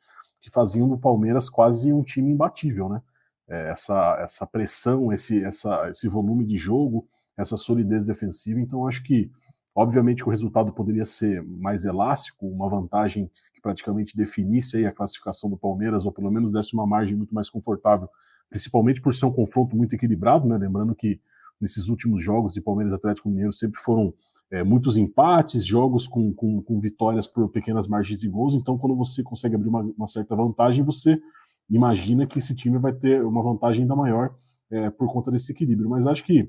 [0.41, 3.01] que faziam do Palmeiras quase um time imbatível, né?
[3.47, 8.59] É, essa, essa pressão, esse, essa, esse volume de jogo, essa solidez defensiva.
[8.59, 9.29] Então, acho que,
[9.73, 13.29] obviamente, que o resultado poderia ser mais elástico, uma vantagem
[13.61, 17.49] praticamente definisse aí a classificação do Palmeiras, ou pelo menos desse uma margem muito mais
[17.49, 18.07] confortável,
[18.47, 20.55] principalmente por ser um confronto muito equilibrado, né?
[20.55, 21.19] Lembrando que
[21.59, 24.13] nesses últimos jogos de Palmeiras Atlético Mineiro sempre foram
[24.51, 28.53] é, muitos empates, jogos com, com, com, vitórias por pequenas margens de gols.
[28.53, 31.19] Então, quando você consegue abrir uma, uma, certa vantagem, você
[31.67, 34.35] imagina que esse time vai ter uma vantagem ainda maior
[34.69, 35.89] é, por conta desse equilíbrio.
[35.89, 36.47] Mas acho que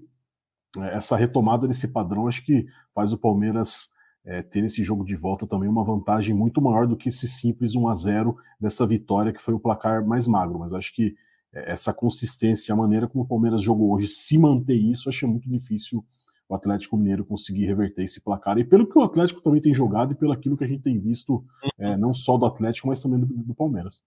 [0.84, 3.90] essa retomada desse padrão, acho que faz o Palmeiras
[4.24, 7.76] é, ter esse jogo de volta também uma vantagem muito maior do que esse simples
[7.76, 10.58] 1 a 0 dessa vitória que foi o placar mais magro.
[10.58, 11.14] Mas acho que
[11.52, 15.48] é, essa consistência, a maneira como o Palmeiras jogou hoje, se manter isso, achei muito
[15.48, 16.04] difícil
[16.48, 18.58] o Atlético Mineiro conseguir reverter esse placar.
[18.58, 20.98] E pelo que o Atlético também tem jogado e pelo aquilo que a gente tem
[20.98, 21.44] visto,
[21.78, 24.02] é, não só do Atlético, mas também do, do Palmeiras.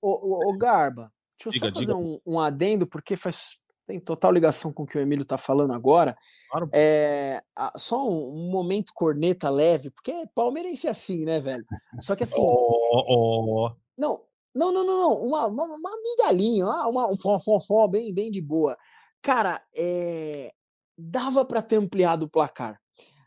[0.00, 3.58] Ô, ô, Garba, deixa eu diga, só fazer um, um adendo, porque faz
[3.88, 6.14] tem total ligação com o que o Emílio está falando agora.
[6.50, 6.68] Claro.
[6.74, 7.42] É,
[7.76, 11.64] só um, momento corneta leve, porque palmeirense é assim, né, velho?
[11.98, 12.42] Só que assim.
[12.42, 13.72] Oh, oh.
[13.96, 14.20] Não,
[14.54, 15.14] não, não, não, não.
[15.22, 18.76] Uma, uma, uma migalhinha, uma, um fofofó bem, bem de boa.
[19.22, 20.52] Cara, é,
[20.96, 22.78] dava para ter ampliado o placar.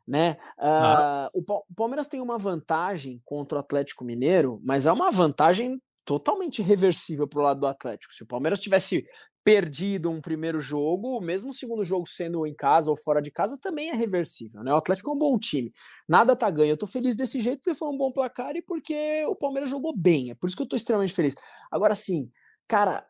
[0.08, 0.38] Né?
[0.60, 6.62] Uh, o Palmeiras tem uma vantagem contra o Atlético Mineiro, mas é uma vantagem totalmente
[6.62, 8.14] reversível para o lado do Atlético.
[8.14, 9.06] Se o Palmeiras tivesse
[9.44, 13.58] perdido um primeiro jogo, mesmo o segundo jogo sendo em casa ou fora de casa,
[13.58, 14.72] também é reversível, né?
[14.72, 15.72] O Atlético é um bom time.
[16.08, 16.72] Nada tá ganho.
[16.72, 19.96] Eu tô feliz desse jeito porque foi um bom placar e porque o Palmeiras jogou
[19.96, 20.30] bem.
[20.30, 21.36] É por isso que eu tô extremamente feliz.
[21.72, 22.32] Agora sim,
[22.68, 23.06] cara,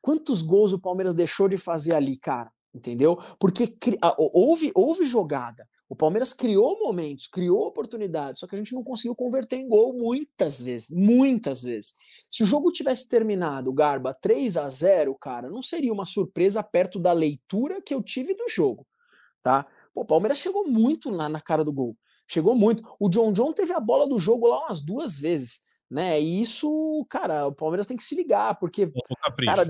[0.00, 2.52] quantos gols o Palmeiras deixou de fazer ali, cara?
[2.72, 3.18] Entendeu?
[3.40, 3.76] Porque
[4.18, 5.66] houve, houve jogada.
[5.88, 9.92] O Palmeiras criou momentos, criou oportunidades, só que a gente não conseguiu converter em gol
[9.92, 11.94] muitas vezes, muitas vezes.
[12.28, 16.98] Se o jogo tivesse terminado, Garba, 3 a 0 cara, não seria uma surpresa perto
[16.98, 18.84] da leitura que eu tive do jogo,
[19.44, 19.64] tá?
[19.94, 21.96] Pô, o Palmeiras chegou muito na, na cara do gol,
[22.26, 22.82] chegou muito.
[22.98, 26.20] O John John teve a bola do jogo lá umas duas vezes, né?
[26.20, 28.90] E isso, cara, o Palmeiras tem que se ligar, porque.
[29.22, 29.68] Capricho, cara,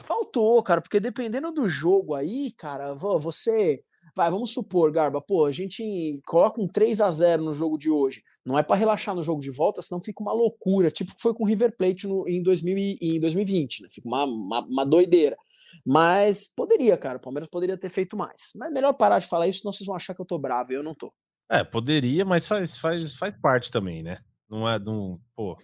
[0.00, 3.80] faltou, cara, porque dependendo do jogo aí, cara, você
[4.14, 7.90] vai, vamos supor, Garba, pô, a gente coloca um 3 a 0 no jogo de
[7.90, 8.22] hoje.
[8.44, 11.44] Não é para relaxar no jogo de volta, senão fica uma loucura, tipo foi com
[11.44, 13.88] o River Plate no, em, 2000, em 2020, né?
[13.90, 15.36] Fica uma, uma, uma, doideira.
[15.84, 18.52] Mas poderia, cara, o Palmeiras poderia ter feito mais.
[18.54, 20.76] Mas melhor parar de falar isso, senão vocês vão achar que eu tô bravo, e
[20.76, 21.12] eu não tô.
[21.50, 24.18] É, poderia, mas faz, faz, faz parte também, né?
[24.50, 25.56] Não é, não, pô,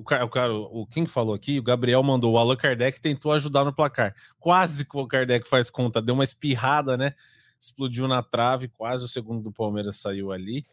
[0.00, 3.32] o cara, o cara, o quem falou aqui, o Gabriel mandou, o Allan Kardec tentou
[3.32, 4.14] ajudar no placar.
[4.38, 7.14] Quase que o Kardec faz conta, deu uma espirrada, né?
[7.60, 10.64] Explodiu na trave, quase o segundo do Palmeiras saiu ali.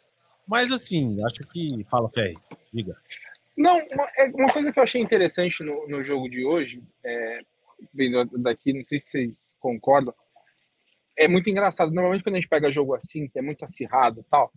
[0.48, 1.86] Mas assim, acho que.
[1.90, 2.38] Fala, Ferri,
[2.74, 2.96] diga.
[3.58, 7.42] Não, é, uma, coisa que eu achei interessante no, no jogo de hoje, é,
[7.94, 10.14] vendo daqui, não sei se vocês concordam,
[11.18, 11.92] é muito engraçado.
[11.92, 14.52] Normalmente, quando a gente pega jogo assim, que é muito acirrado tal,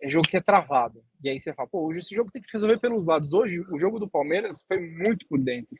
[0.00, 1.04] é jogo que é travado.
[1.22, 3.32] E aí você fala, pô, hoje esse jogo tem que resolver pelos lados.
[3.32, 5.76] Hoje, o jogo do Palmeiras foi muito por dentro.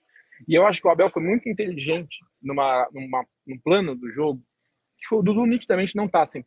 [0.46, 4.42] E eu acho que o Abel foi muito inteligente numa, numa, num plano do jogo,
[4.98, 6.44] que o Dudu nitidamente não tá 100%.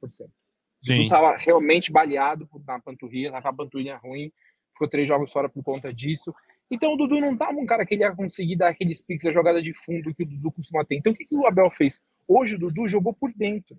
[0.81, 0.97] Sim.
[0.97, 4.31] Dudu tava realmente baleado na panturrilha, tava com a panturrilha ruim,
[4.71, 6.33] ficou três jogos fora por conta disso.
[6.71, 9.31] Então o Dudu não tava um cara que ele ia conseguir dar aqueles piques, a
[9.31, 10.95] jogada de fundo que o Dudu costuma ter.
[10.95, 11.99] Então o que, que o Abel fez?
[12.27, 13.77] Hoje o Dudu jogou por dentro.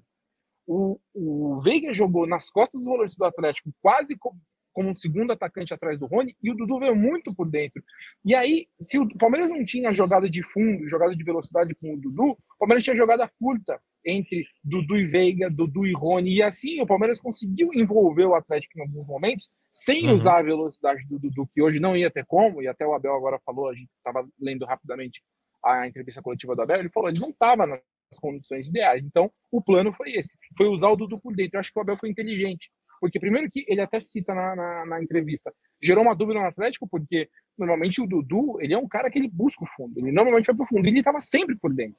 [0.67, 4.39] O, o Veiga jogou nas costas do volante do Atlético, quase como
[4.77, 7.83] um segundo atacante atrás do Rony, e o Dudu veio muito por dentro.
[8.25, 11.97] E aí, se o Palmeiras não tinha jogada de fundo, jogada de velocidade com o
[11.99, 16.81] Dudu, o Palmeiras tinha jogada curta entre Dudu e Veiga, Dudu e Rony, e assim
[16.81, 20.15] o Palmeiras conseguiu envolver o Atlético em alguns momentos, sem uhum.
[20.15, 23.15] usar a velocidade do Dudu, que hoje não ia ter como, e até o Abel
[23.15, 25.23] agora falou, a gente estava lendo rapidamente
[25.65, 27.81] a entrevista coletiva do Abel, ele falou, ele não estava nas
[28.21, 31.73] condições ideais, então o plano foi esse, foi usar o Dudu por dentro, eu acho
[31.73, 35.53] que o Abel foi inteligente, porque, primeiro, que ele até cita na, na, na, entrevista,
[35.83, 39.31] gerou uma dúvida no Atlético, porque normalmente o Dudu, ele é um cara que ele
[39.33, 39.99] busca o fundo.
[39.99, 40.87] Ele normalmente vai pro fundo.
[40.87, 41.99] E ele estava sempre por dentro.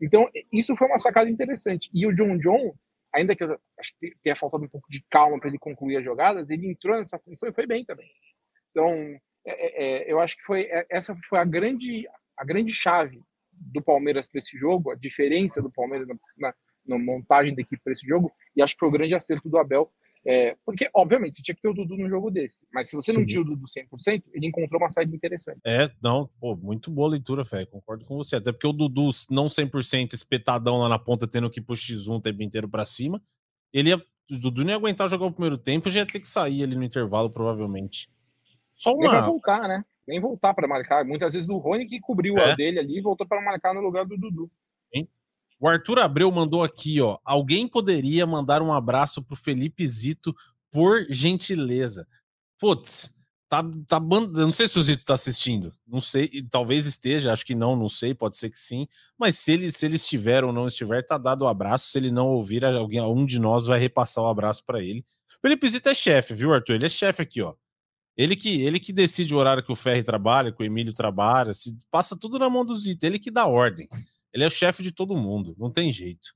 [0.00, 1.90] Então, isso foi uma sacada interessante.
[1.92, 2.74] E o John John,
[3.14, 6.04] ainda que eu acho que tenha faltado um pouco de calma para ele concluir as
[6.04, 8.08] jogadas, ele entrou nessa função e foi bem também.
[8.70, 8.92] Então,
[9.44, 9.50] é,
[10.06, 12.06] é, é eu acho que foi é, essa foi a grande
[12.36, 13.20] a grande chave
[13.52, 16.54] do Palmeiras para esse jogo, a diferença do Palmeiras na, na,
[16.86, 19.58] na montagem da equipe para esse jogo, e acho que foi o grande acerto do
[19.58, 19.90] Abel
[20.30, 22.66] é, porque, obviamente, você tinha que ter o Dudu num jogo desse.
[22.70, 23.20] Mas se você Sim.
[23.20, 25.58] não tinha o Dudu 100%, ele encontrou uma saída interessante.
[25.64, 27.64] É, não, pô, muito boa leitura, Fé.
[27.64, 28.36] Concordo com você.
[28.36, 32.16] Até porque o Dudu, não 100% espetadão lá na ponta, tendo que ir pro X1
[32.16, 33.22] o tempo inteiro pra cima,
[33.72, 33.96] ele ia.
[33.96, 36.76] O Dudu não ia aguentar jogar o primeiro tempo, já ia ter que sair ali
[36.76, 38.10] no intervalo, provavelmente.
[38.70, 39.00] Só uma.
[39.00, 39.82] Nem vai voltar, né?
[40.06, 41.06] Nem voltar para marcar.
[41.06, 42.52] Muitas vezes o Rony que cobriu é.
[42.52, 44.50] a dele ali e voltou para marcar no lugar do Dudu.
[45.60, 47.18] O Arthur Abreu mandou aqui, ó.
[47.24, 50.34] Alguém poderia mandar um abraço pro Felipe Zito,
[50.70, 52.06] por gentileza.
[52.58, 53.14] Putz,
[53.48, 57.54] tá, tá não sei se o Zito tá assistindo, não sei, talvez esteja, acho que
[57.54, 58.86] não, não sei, pode ser que sim,
[59.18, 62.10] mas se ele, se ele estiver ou não estiver, tá dado o abraço, se ele
[62.10, 65.04] não ouvir, alguém, um de nós vai repassar o abraço para ele.
[65.40, 66.74] Felipe Zito é chefe, viu, Arthur?
[66.74, 67.54] Ele é chefe aqui, ó.
[68.16, 71.52] Ele que, ele que decide o horário que o Ferri trabalha, que o Emílio trabalha,
[71.52, 73.88] se passa tudo na mão do Zito, ele que dá ordem.
[74.32, 76.34] Ele é o chefe de todo mundo, não tem jeito.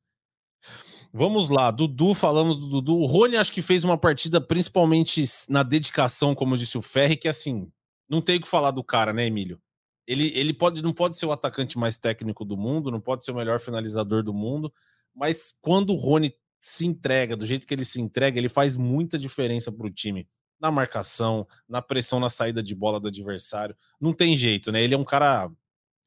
[1.12, 2.96] Vamos lá, Dudu, falamos do Dudu.
[2.96, 7.28] O Rony acho que fez uma partida principalmente na dedicação, como disse o Ferri, que
[7.28, 7.70] assim,
[8.08, 9.60] não tem o que falar do cara, né, Emílio?
[10.06, 13.30] Ele, ele pode, não pode ser o atacante mais técnico do mundo, não pode ser
[13.32, 14.72] o melhor finalizador do mundo,
[15.14, 19.18] mas quando o Rony se entrega, do jeito que ele se entrega, ele faz muita
[19.18, 20.28] diferença para o time.
[20.60, 23.76] Na marcação, na pressão na saída de bola do adversário.
[24.00, 24.80] Não tem jeito, né?
[24.82, 25.50] Ele é um cara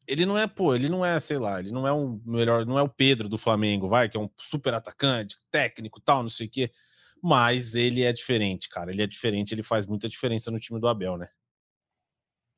[0.08, 2.78] ele não é, pô, ele não é, sei lá, ele não é um melhor, não
[2.78, 6.48] é o Pedro do Flamengo, vai, que é um super atacante, técnico, tal, não sei
[6.48, 6.72] o quê.
[7.22, 8.92] Mas ele é diferente, cara.
[8.92, 11.28] Ele é diferente, ele faz muita diferença no time do Abel, né?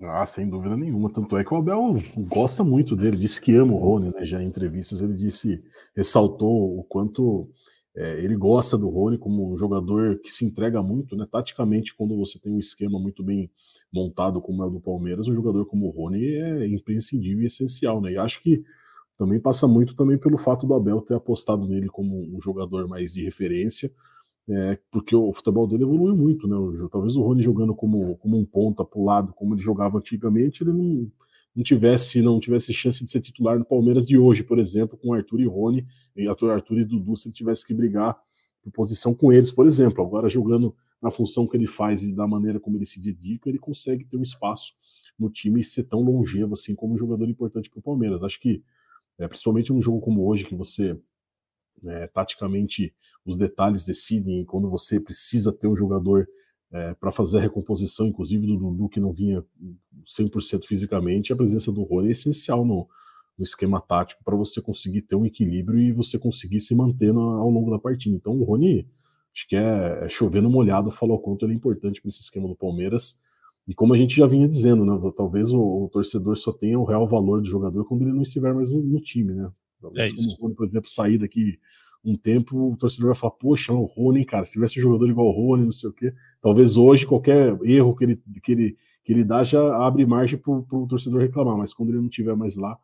[0.02, 1.12] Ah, sem dúvida nenhuma.
[1.12, 4.26] Tanto é que o Abel gosta muito dele, disse que ama o Rony, né?
[4.26, 5.64] Já em entrevistas ele disse,
[5.96, 7.50] ressaltou o quanto
[7.96, 11.26] é, ele gosta do Rony como um jogador que se entrega muito, né?
[11.32, 13.50] Taticamente, quando você tem um esquema muito bem
[13.92, 18.02] montado como é o do Palmeiras, um jogador como o Rony é imprescindível e essencial,
[18.02, 18.14] né?
[18.14, 18.64] E acho que
[19.18, 23.14] também passa muito também pelo fato do Abel ter apostado nele como um jogador mais
[23.14, 23.92] de referência,
[24.50, 26.56] é, porque o futebol dele evoluiu muito, né?
[26.92, 30.64] Talvez o Rony jogando como, como um ponta para o lado, como ele jogava antigamente,
[30.64, 31.12] ele não,
[31.56, 35.14] não tivesse não tivesse chance de ser titular no Palmeiras de hoje, por exemplo, com
[35.14, 38.16] Arthur e Rony, e Arthur e Dudu, se ele tivesse que brigar
[38.64, 40.04] por posição com eles, por exemplo.
[40.04, 43.60] Agora, jogando na função que ele faz e da maneira como ele se dedica, ele
[43.60, 44.74] consegue ter um espaço
[45.18, 48.24] no time e ser tão longevo assim como um jogador importante para o Palmeiras.
[48.24, 48.64] Acho que,
[49.18, 51.00] é, principalmente num jogo como hoje, que você
[51.86, 52.94] é, taticamente
[53.26, 56.28] os detalhes decidem quando você precisa ter um jogador
[56.72, 59.44] é, para fazer a recomposição, inclusive do Dudu, que não vinha
[60.06, 62.88] 100% fisicamente, a presença do Rony é essencial no,
[63.38, 67.22] no esquema tático para você conseguir ter um equilíbrio e você conseguir se manter no,
[67.22, 68.16] ao longo da partida.
[68.16, 68.88] Então o Rony,
[69.38, 72.56] acho que é, é chovendo molhado, falou quanto ele é importante para esse esquema do
[72.56, 73.20] Palmeiras.
[73.68, 76.86] E como a gente já vinha dizendo, né, talvez o, o, torcedor só tenha o
[76.86, 79.52] real valor do jogador quando ele não estiver mais no, no time, né?
[79.80, 81.60] Talvez é como o Rony, por exemplo, sair daqui
[82.04, 85.28] um tempo, o torcedor vai falar, poxa, o Rony, cara, se tivesse um jogador igual
[85.28, 86.14] o Rony, não sei o quê.
[86.42, 90.52] Talvez hoje qualquer erro que ele, que ele, que ele dá já abre margem para
[90.52, 92.80] o torcedor reclamar, mas quando ele não estiver mais lá,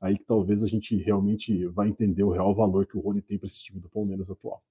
[0.00, 3.36] aí que talvez a gente realmente vai entender o real valor que o Rony tem
[3.36, 4.62] para esse time do Palmeiras atual.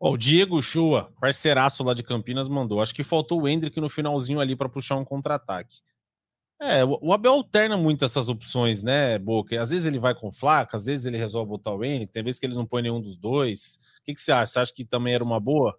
[0.00, 2.80] O Diego Chua, parceiraço lá de Campinas, mandou.
[2.80, 5.82] Acho que faltou o Hendrick no finalzinho ali para puxar um contra-ataque.
[6.62, 9.60] É, o Abel alterna muito essas opções, né, Boca?
[9.60, 12.38] Às vezes ele vai com flaca, às vezes ele resolve botar o N, tem vezes
[12.38, 13.78] que ele não põe nenhum dos dois.
[14.00, 14.52] O que, que você acha?
[14.52, 15.78] Você acha que também era uma boa?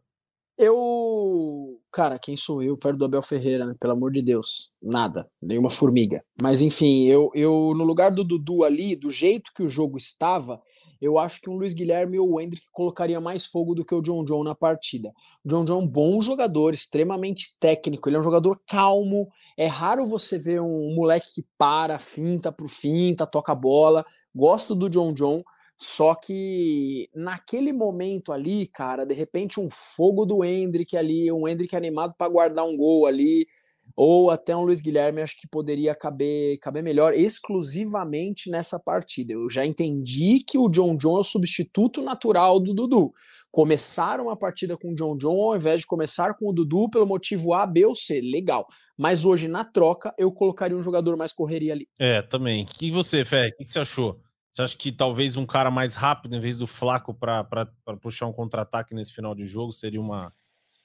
[0.57, 1.79] Eu.
[1.91, 3.75] Cara, quem sou eu perto do Abel Ferreira, né?
[3.79, 4.71] Pelo amor de Deus.
[4.81, 5.29] Nada.
[5.41, 6.23] Nenhuma formiga.
[6.41, 10.61] Mas enfim, eu, eu no lugar do Dudu ali, do jeito que o jogo estava,
[11.01, 14.01] eu acho que um Luiz Guilherme ou o Hendrick colocaria mais fogo do que o
[14.01, 15.11] John John na partida.
[15.43, 19.27] O John John é um bom jogador, extremamente técnico, ele é um jogador calmo.
[19.57, 24.05] É raro você ver um moleque que para, finta pro finta, toca a bola.
[24.33, 25.43] Gosto do John John,
[25.75, 31.75] só que naquele momento ali, cara, de repente um fogo do Hendrick ali, um Hendrick
[31.75, 33.47] animado para guardar um gol ali
[33.95, 39.33] ou até um Luiz Guilherme, acho que poderia caber, caber melhor exclusivamente nessa partida.
[39.33, 43.11] Eu já entendi que o John John é o substituto natural do Dudu.
[43.51, 47.05] Começaram a partida com o John John ao invés de começar com o Dudu pelo
[47.05, 48.21] motivo A, B ou C.
[48.21, 48.65] Legal.
[48.97, 51.87] Mas hoje, na troca, eu colocaria um jogador mais correria ali.
[51.99, 52.65] É, também.
[52.81, 53.49] E você, Fé?
[53.59, 54.21] O que você achou?
[54.51, 57.65] Você acha que talvez um cara mais rápido, em vez do Flaco, para
[58.01, 60.33] puxar um contra-ataque nesse final de jogo, seria uma,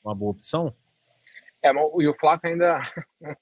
[0.04, 0.72] uma boa opção?
[1.62, 2.80] É, e o Flaco ainda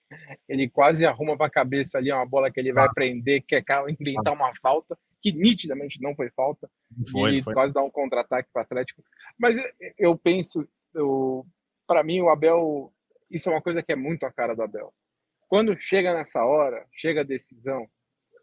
[0.48, 3.62] ele quase arruma para a cabeça ali uma bola que ele vai prender, que é
[3.88, 6.70] inventar uma falta, que nitidamente não foi falta,
[7.10, 7.54] foi, e foi.
[7.54, 9.02] quase dá um contra-ataque para o Atlético.
[9.38, 9.56] Mas
[9.98, 10.66] eu penso,
[11.86, 12.92] para mim, o Abel,
[13.30, 14.92] isso é uma coisa que é muito a cara do Abel.
[15.48, 17.88] Quando chega nessa hora, chega a decisão,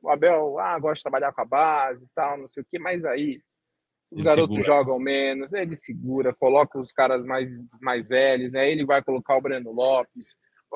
[0.02, 2.80] o Abel, ah, gosta de trabalhar com a base e tal, não sei o que,
[2.80, 3.42] mas aí
[4.12, 4.64] os garotos segura.
[4.64, 7.50] jogam menos, ele segura, coloca os caras mais,
[7.82, 10.36] mais velhos, aí ele vai colocar o Breno Lopes,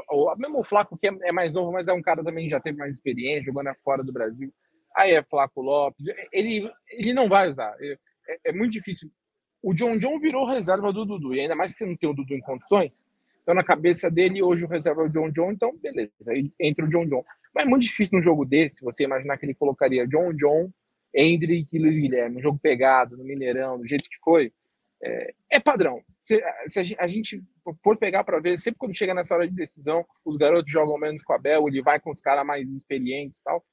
[0.10, 2.52] ou mesmo o Flaco, que é, é mais novo, mas é um cara também que
[2.52, 4.52] já teve mais experiência, jogando fora do Brasil.
[4.96, 7.98] Aí é Flaco Lopes, ele, ele não vai usar, é,
[8.46, 9.10] é muito difícil.
[9.62, 12.14] O John John virou reserva do Dudu, e ainda mais se você não tem o
[12.14, 13.04] Dudu em condições,
[13.42, 16.86] então na cabeça dele hoje o reserva é o John John, então beleza, aí entra
[16.86, 17.24] o John John.
[17.54, 20.72] Mas é muito difícil num jogo desse, você imaginar que ele colocaria John John,
[21.16, 24.52] Hendrick e Luiz Guilherme, um jogo pegado no Mineirão, do jeito que foi,
[25.02, 26.02] é, é padrão.
[26.20, 27.42] Se, se, a gente
[27.84, 31.24] for pegar para ver, sempre quando chega nessa hora de decisão, os garotos jogam menos
[31.24, 33.64] com a Bel, ele vai com os caras mais experientes e tal.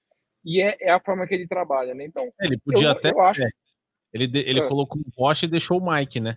[0.44, 2.04] E é, é, a forma que ele trabalha, né?
[2.04, 3.10] Então, ele podia eu, até.
[3.10, 3.50] Eu acho, é,
[4.12, 4.68] ele ele é.
[4.68, 6.36] colocou o Rocha e deixou o Mike, né?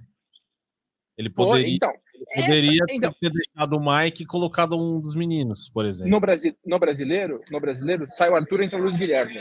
[1.18, 5.16] Ele poderia, então, ele poderia essa, então, ter deixado o Mike e colocado um dos
[5.16, 6.12] meninos, por exemplo.
[6.12, 9.40] No, Brasil, no brasileiro, no brasileiro, sai o Arthur e entra o Luiz Guilherme.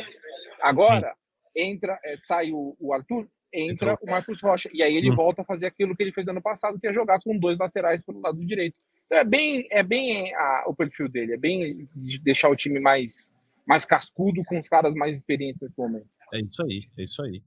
[0.62, 1.23] Agora, Sim
[1.56, 4.08] entra, é, sai o, o Arthur, entra Entrou.
[4.08, 4.68] o Marcos Rocha.
[4.72, 5.16] E aí ele hum.
[5.16, 7.58] volta a fazer aquilo que ele fez no ano passado, que é jogar com dois
[7.58, 8.80] laterais pelo lado direito.
[9.06, 12.80] Então é bem, é bem a, o perfil dele, é bem de deixar o time
[12.80, 13.34] mais,
[13.66, 16.08] mais cascudo com os caras mais experientes nesse momento.
[16.32, 17.42] É isso aí, é isso aí.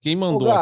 [0.00, 0.52] Quem mandou?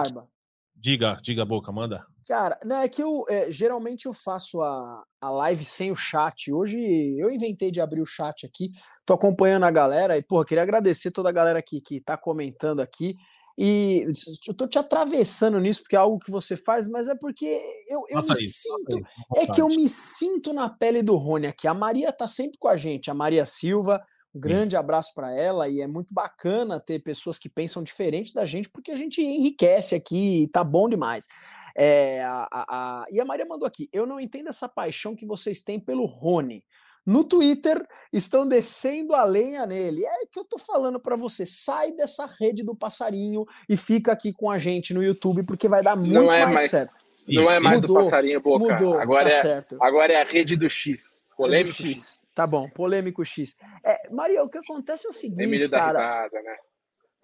[0.74, 2.04] Diga, diga a boca, manda.
[2.26, 6.52] Cara, não, é que eu é, geralmente eu faço a, a live sem o chat.
[6.52, 6.78] Hoje
[7.18, 8.70] eu inventei de abrir o chat aqui,
[9.04, 12.80] tô acompanhando a galera e, pô, queria agradecer toda a galera que, que tá comentando
[12.80, 13.16] aqui.
[13.56, 14.04] E
[14.48, 17.46] eu tô te atravessando nisso, porque é algo que você faz, mas é porque
[17.88, 19.06] eu, eu me isso, sinto.
[19.36, 21.68] É que eu me sinto na pele do Rony aqui.
[21.68, 24.02] A Maria tá sempre com a gente, a Maria Silva.
[24.34, 28.44] Um grande abraço para ela e é muito bacana ter pessoas que pensam diferente da
[28.44, 31.28] gente, porque a gente enriquece aqui e tá bom demais.
[31.74, 33.06] É, a, a.
[33.10, 36.64] E a Maria mandou aqui: eu não entendo essa paixão que vocês têm pelo Rony.
[37.06, 40.04] No Twitter estão descendo a lenha nele.
[40.04, 44.32] É que eu tô falando para você, sai dessa rede do passarinho e fica aqui
[44.32, 46.94] com a gente no YouTube porque vai dar muito não é mais, mais certo.
[47.28, 48.72] Não é mais mudou, do passarinho boca.
[48.72, 49.76] Mudou, agora tá é certo.
[49.80, 51.22] agora é a rede do X.
[51.36, 52.24] Polêmico X.
[52.34, 53.54] Tá bom, polêmico X.
[53.84, 55.98] É, Maria, o que acontece é o seguinte, Emílio cara.
[55.98, 56.56] Risada, né?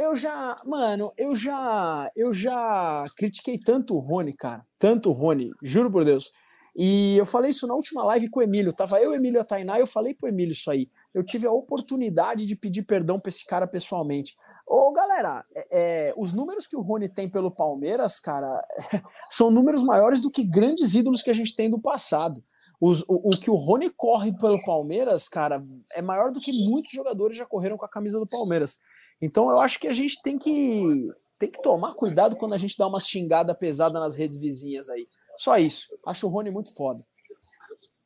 [0.01, 5.51] Eu já, mano, eu já, eu já critiquei tanto o Rony, cara, tanto o Rony,
[5.63, 6.33] juro por Deus.
[6.75, 8.73] E eu falei isso na última live com o Emílio.
[8.73, 10.89] Tava eu, Emílio e a Tainá, eu falei pro Emílio isso aí.
[11.13, 14.35] Eu tive a oportunidade de pedir perdão pra esse cara pessoalmente.
[14.67, 18.67] Ô, galera, é, é, os números que o Rony tem pelo Palmeiras, cara,
[19.29, 22.43] são números maiores do que grandes ídolos que a gente tem do passado.
[22.81, 25.63] Os, o, o, que o Rony corre pelo Palmeiras, cara,
[25.95, 28.79] é maior do que muitos jogadores já correram com a camisa do Palmeiras.
[29.21, 31.09] Então eu acho que a gente tem que,
[31.39, 35.07] tem que tomar cuidado quando a gente dá uma xingada pesada nas redes vizinhas aí.
[35.37, 35.89] Só isso.
[36.07, 37.05] Acho o Rony muito foda.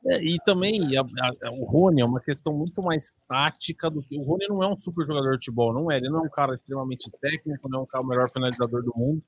[0.07, 4.17] É, e também a, a, o Rony é uma questão muito mais tática do que.
[4.17, 5.97] O Rony não é um super jogador de futebol, não é.
[5.97, 8.93] Ele não é um cara extremamente técnico, não é um cara o melhor finalizador do
[8.95, 9.21] mundo,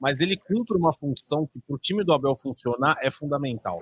[0.00, 3.78] mas ele cumpre uma função que para o time do Abel funcionar é fundamental.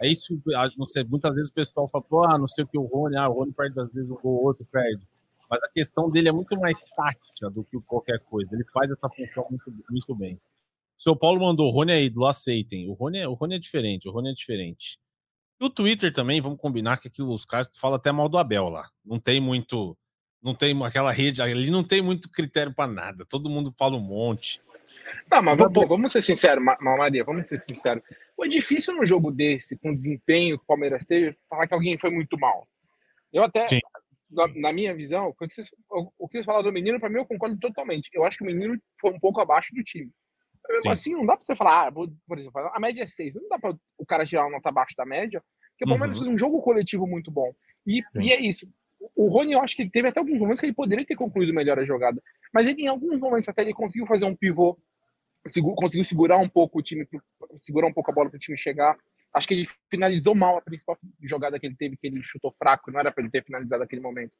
[0.00, 0.40] É isso,
[0.76, 3.28] não sei, muitas vezes o pessoal fala, ah, não sei o que o Rony, ah,
[3.28, 5.06] o Rony perde às vezes o gol, outro perde.
[5.48, 8.54] Mas a questão dele é muito mais tática do que qualquer coisa.
[8.54, 10.34] Ele faz essa função muito, muito bem.
[10.98, 12.88] O seu Paulo mandou, Rony é ídolo, aceitem.
[12.88, 14.98] O Rony, é, o Rony é diferente, o Rony é diferente.
[15.60, 18.68] E o Twitter também, vamos combinar que aquilo, os caras falam até mal do Abel
[18.68, 18.88] lá.
[19.04, 19.96] Não tem muito.
[20.42, 23.24] Não tem aquela rede, ali não tem muito critério para nada.
[23.24, 24.60] Todo mundo fala um monte.
[25.28, 28.02] Tá, mas pô, vamos ser sinceros, Maria, vamos ser sinceros.
[28.34, 31.98] Foi difícil num jogo desse, com o desempenho que o Palmeiras teve, falar que alguém
[31.98, 32.66] foi muito mal.
[33.32, 33.80] Eu até, na,
[34.30, 37.26] na, minha visão, o que, vocês, o que vocês falaram do menino, para mim eu
[37.26, 38.10] concordo totalmente.
[38.12, 40.10] Eu acho que o menino foi um pouco abaixo do time.
[40.68, 40.88] Mesmo Sim.
[40.90, 43.34] assim, não dá para você falar, ah, por exemplo, a média é 6.
[43.36, 46.22] Não dá para o cara tirar uma nota abaixo da média, porque o Palmeiras uhum.
[46.24, 47.52] fez um jogo coletivo muito bom.
[47.86, 48.68] E, e é isso.
[49.14, 51.78] O Rony, eu acho que teve até alguns momentos que ele poderia ter concluído melhor
[51.78, 52.20] a jogada.
[52.52, 54.76] Mas ele, em alguns momentos, até ele conseguiu fazer um pivô,
[55.76, 57.06] conseguiu segurar um pouco o time,
[57.56, 58.96] segurar um pouco a bola para o time chegar.
[59.36, 62.90] Acho que ele finalizou mal a principal jogada que ele teve, que ele chutou fraco,
[62.90, 64.34] não era para ele ter finalizado naquele momento.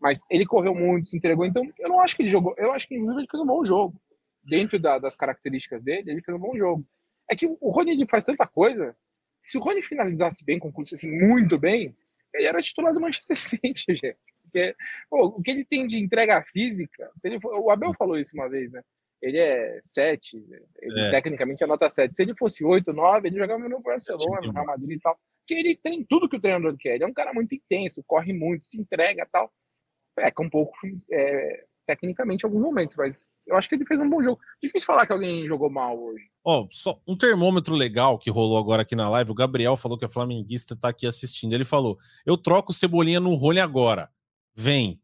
[0.00, 2.86] Mas ele correu muito, se entregou, então eu não acho que ele jogou, eu acho
[2.86, 4.00] que inclusive ele fez um bom jogo.
[4.44, 6.86] Dentro da, das características dele, ele fez um bom jogo.
[7.28, 8.96] É que o Rony ele faz tanta coisa,
[9.42, 11.96] se o Rony finalizasse bem, concluísse assim, muito bem,
[12.32, 14.16] ele era titular do Manchester City, gente.
[14.44, 14.76] Porque
[15.10, 18.30] pô, o que ele tem de entrega física, se ele for, o Abel falou isso
[18.34, 18.80] uma vez, né?
[19.20, 20.36] Ele é 7,
[20.80, 21.10] ele é.
[21.10, 22.14] tecnicamente é nota 7.
[22.14, 25.18] Se ele fosse 8, 9, ele jogava no Barcelona, no Real Madrid e tal.
[25.40, 26.96] Porque ele tem tudo que o treinador quer.
[26.96, 29.50] Ele é um cara muito intenso, corre muito, se entrega e tal.
[30.14, 30.72] Peca um pouco
[31.12, 34.40] é, tecnicamente em alguns momentos, mas eu acho que ele fez um bom jogo.
[34.62, 36.24] Difícil falar que alguém jogou mal hoje.
[36.44, 39.30] Ó, oh, só um termômetro legal que rolou agora aqui na live.
[39.30, 41.52] O Gabriel falou que é flamenguista, tá aqui assistindo.
[41.52, 44.10] Ele falou: Eu troco Cebolinha no role agora.
[44.54, 45.00] Vem.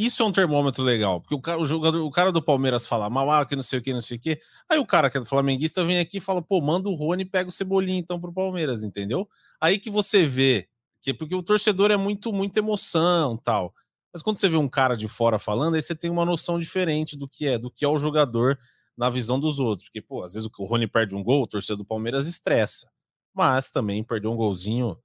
[0.00, 3.10] Isso é um termômetro legal, porque o cara, o jogador, o cara do Palmeiras fala
[3.10, 4.40] mal, ah, que não sei o que, não sei o que.
[4.66, 7.24] Aí o cara que é do flamenguista vem aqui e fala, pô, manda o Rony
[7.24, 9.28] e pega o Cebolinha então pro Palmeiras, entendeu?
[9.60, 10.66] Aí que você vê,
[11.02, 13.74] que porque o torcedor é muito, muita emoção tal.
[14.10, 17.14] Mas quando você vê um cara de fora falando, aí você tem uma noção diferente
[17.14, 18.58] do que é, do que é o jogador
[18.96, 19.86] na visão dos outros.
[19.86, 22.90] Porque, pô, às vezes o Rony perde um gol, o torcedor do Palmeiras estressa.
[23.34, 24.96] Mas também perdeu um golzinho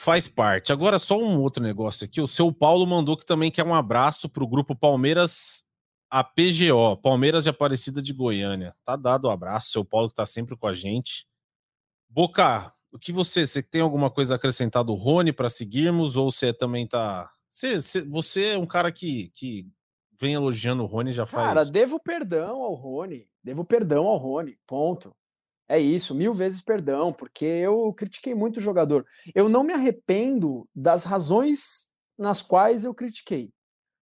[0.00, 0.72] Faz parte.
[0.72, 2.20] Agora, só um outro negócio aqui.
[2.20, 5.66] O seu Paulo mandou que também quer um abraço para o grupo Palmeiras
[6.08, 8.72] APGO, Palmeiras de Aparecida de Goiânia.
[8.84, 11.26] Tá dado o um abraço, seu Paulo que tá sempre com a gente.
[12.08, 16.30] Boca, o que você, você tem alguma coisa a acrescentar do Rony para seguirmos ou
[16.30, 19.66] você também tá você, você é um cara que, que
[20.20, 21.48] vem elogiando o Rony já faz.
[21.48, 23.28] Cara, devo perdão ao Rony.
[23.42, 24.56] Devo perdão ao Rony.
[24.64, 25.12] Ponto.
[25.68, 29.06] É isso, mil vezes perdão, porque eu critiquei muito o jogador.
[29.34, 33.52] Eu não me arrependo das razões nas quais eu critiquei,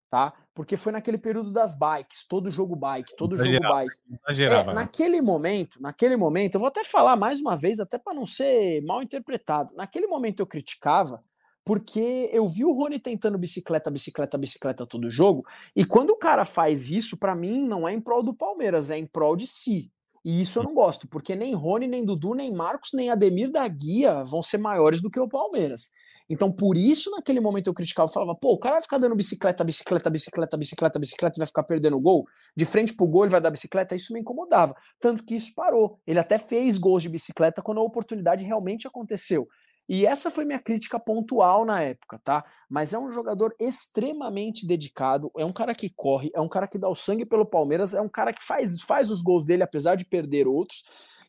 [0.08, 0.32] tá?
[0.54, 3.96] Porque foi naquele período das bikes, todo jogo bike, todo jogo bike.
[4.28, 4.72] É, né?
[4.72, 8.80] naquele momento, naquele momento, eu vou até falar mais uma vez, até para não ser
[8.82, 9.74] mal interpretado.
[9.74, 11.22] Naquele momento eu criticava
[11.64, 15.44] porque eu vi o Rony tentando bicicleta, bicicleta, bicicleta todo jogo,
[15.74, 18.96] e quando o cara faz isso, para mim não é em prol do Palmeiras, é
[18.96, 19.90] em prol de si.
[20.26, 23.68] E isso eu não gosto, porque nem Rony, nem Dudu, nem Marcos, nem Ademir da
[23.68, 25.92] Guia vão ser maiores do que o Palmeiras.
[26.28, 29.14] Então, por isso, naquele momento eu criticava, eu falava, pô, o cara vai ficar dando
[29.14, 33.30] bicicleta, bicicleta, bicicleta, bicicleta, bicicleta, e vai ficar perdendo gol, de frente pro gol ele
[33.30, 34.74] vai dar bicicleta, isso me incomodava.
[34.98, 35.96] Tanto que isso parou.
[36.04, 39.46] Ele até fez gols de bicicleta quando a oportunidade realmente aconteceu.
[39.88, 42.44] E essa foi minha crítica pontual na época, tá?
[42.68, 46.78] Mas é um jogador extremamente dedicado, é um cara que corre, é um cara que
[46.78, 49.94] dá o sangue pelo Palmeiras, é um cara que faz, faz os gols dele, apesar
[49.94, 50.82] de perder outros.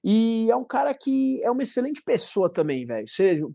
[0.03, 3.05] E é um cara que é uma excelente pessoa também, velho.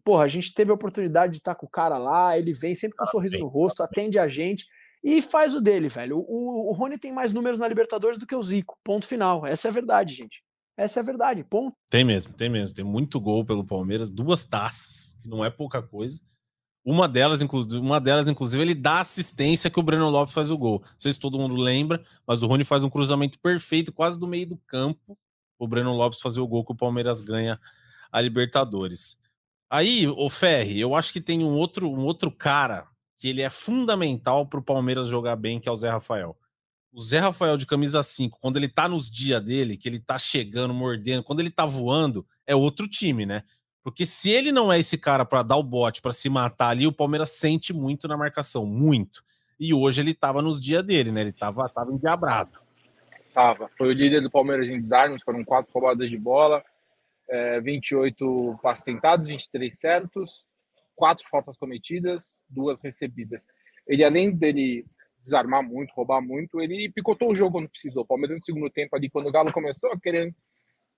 [0.05, 2.96] Porra, a gente teve a oportunidade de estar com o cara lá, ele vem sempre
[2.96, 4.66] com um sorriso no rosto, atende a gente
[5.03, 6.18] e faz o dele, velho.
[6.18, 8.78] O, o Rony tem mais números na Libertadores do que o Zico.
[8.84, 9.46] Ponto final.
[9.46, 10.42] Essa é a verdade, gente.
[10.83, 11.76] Essa é a verdade, ponto.
[11.89, 12.74] Tem mesmo, tem mesmo.
[12.74, 16.20] Tem muito gol pelo Palmeiras, duas taças, que não é pouca coisa.
[16.85, 20.59] Uma delas, inclusive, uma delas, inclusive, ele dá assistência que o Breno Lopes faz o
[20.59, 20.80] gol.
[20.85, 24.26] Não sei se todo mundo lembra, mas o Rony faz um cruzamento perfeito, quase do
[24.26, 25.16] meio do campo.
[25.57, 27.61] O Breno Lopes fazer o gol que o Palmeiras ganha
[28.11, 29.16] a Libertadores.
[29.70, 33.49] Aí, o Ferri, eu acho que tem um outro, um outro cara que ele é
[33.49, 36.37] fundamental para o Palmeiras jogar bem, que é o Zé Rafael.
[36.93, 40.18] O Zé Rafael de camisa 5, quando ele tá nos dias dele, que ele tá
[40.18, 43.45] chegando, mordendo, quando ele tá voando, é outro time, né?
[43.82, 46.86] Porque se ele não é esse cara para dar o bote, para se matar ali,
[46.86, 49.24] o Palmeiras sente muito na marcação, muito.
[49.59, 51.22] E hoje ele estava nos dias dele, né?
[51.22, 52.61] Ele estava tava endiabrado.
[53.32, 53.70] Tava.
[53.78, 56.62] Foi o líder do Palmeiras em desarmes, foram quatro roubadas de bola,
[57.28, 60.45] é, 28 passos tentados, 23 certos,
[60.95, 63.47] quatro faltas cometidas, duas recebidas.
[63.88, 64.84] Ele, além dele
[65.23, 68.03] desarmar muito, roubar muito, ele picotou o jogo quando precisou.
[68.03, 70.35] O Palmeiras no segundo tempo ali, quando o Galo começou a querer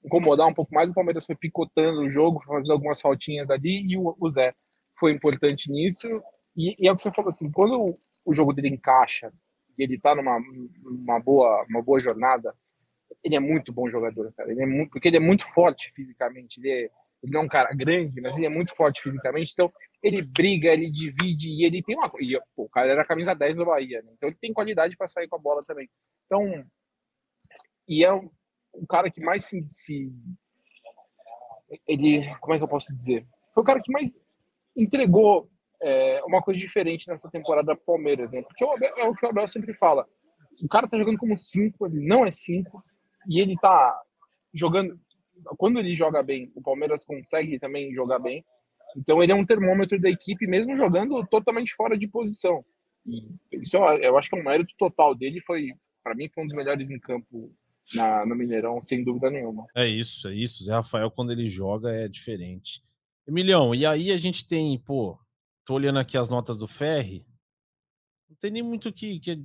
[0.05, 3.97] incomodar um pouco mais, o Palmeiras foi picotando o jogo, fazendo algumas faltinhas ali, e
[3.97, 4.55] o, o Zé
[4.99, 6.09] foi importante nisso.
[6.57, 9.33] E, e, é o que você falou assim, quando o, o jogo dele encaixa
[9.77, 10.39] e ele tá numa
[10.85, 12.55] uma boa, uma boa jornada,
[13.23, 14.53] ele é muito bom jogador, cara.
[14.53, 16.61] Ele é muito, porque ele é muito forte fisicamente.
[16.61, 16.91] Ele, é,
[17.25, 19.53] ele não é um cara grande, mas ele é muito forte fisicamente.
[19.53, 19.73] Então,
[20.03, 22.13] ele briga, ele divide e ele tem uma.
[22.21, 24.13] E, pô, o cara era a camisa 10 do Bahia, né?
[24.13, 25.89] Então, ele tem qualidade para sair com a bola também.
[26.27, 26.65] Então,
[27.89, 28.31] e é um,
[28.75, 30.13] o cara que mais se, se,
[31.87, 34.21] ele como é que eu posso dizer foi o cara que mais
[34.77, 35.49] entregou
[35.83, 39.29] é, uma coisa diferente nessa temporada Palmeiras né porque o Abel, é o que o
[39.29, 40.07] Abel sempre fala
[40.63, 42.83] o cara tá jogando como cinco ele não é cinco
[43.29, 44.01] e ele tá
[44.53, 44.99] jogando
[45.57, 48.45] quando ele joga bem o Palmeiras consegue também jogar bem
[48.97, 52.65] então ele é um termômetro da equipe mesmo jogando totalmente fora de posição
[53.07, 55.69] e isso eu, eu acho que é um mérito total dele foi
[56.03, 57.53] para mim foi um dos melhores em campo
[57.93, 59.67] na, no Mineirão, sem dúvida nenhuma.
[59.75, 60.65] É isso, é isso.
[60.65, 62.83] Zé Rafael, quando ele joga, é diferente.
[63.27, 65.19] Emilhão, e aí a gente tem, pô,
[65.65, 67.27] tô olhando aqui as notas do Ferri,
[68.29, 69.45] não tem nem muito que, que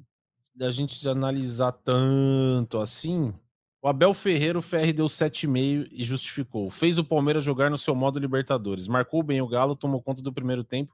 [0.60, 3.34] a gente analisar tanto assim.
[3.82, 6.70] O Abel Ferreira, o Ferri deu 7,5 e justificou.
[6.70, 8.90] Fez o Palmeiras jogar no seu modo Libertadores.
[8.90, 10.94] Marcou bem o Galo, tomou conta do primeiro tempo,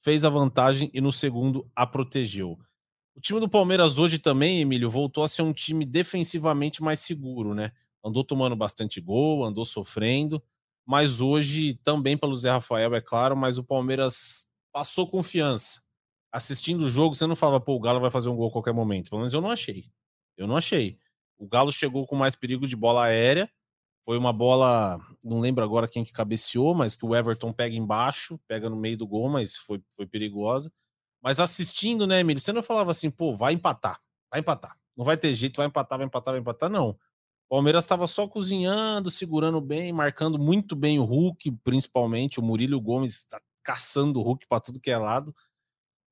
[0.00, 2.58] fez a vantagem e no segundo a protegeu.
[3.14, 7.54] O time do Palmeiras hoje também, Emílio, voltou a ser um time defensivamente mais seguro,
[7.54, 7.72] né?
[8.02, 10.42] Andou tomando bastante gol, andou sofrendo,
[10.86, 15.82] mas hoje também pelo Zé Rafael, é claro, mas o Palmeiras passou confiança.
[16.32, 18.72] Assistindo o jogo, você não falava, pô, o Galo vai fazer um gol a qualquer
[18.72, 19.10] momento.
[19.10, 19.84] Pelo menos eu não achei.
[20.36, 20.98] Eu não achei.
[21.38, 23.50] O Galo chegou com mais perigo de bola aérea.
[24.04, 28.38] Foi uma bola, não lembro agora quem que cabeceou, mas que o Everton pega embaixo,
[28.46, 30.72] pega no meio do gol, mas foi, foi perigosa.
[31.20, 34.78] Mas assistindo, né, Emílio, você não falava assim, pô, vai empatar, vai empatar.
[34.96, 36.90] Não vai ter jeito, vai empatar, vai empatar, vai empatar, não.
[36.90, 36.98] O
[37.48, 42.38] Palmeiras estava só cozinhando, segurando bem, marcando muito bem o Hulk, principalmente.
[42.38, 45.34] O Murilo Gomes está caçando o Hulk para tudo que é lado.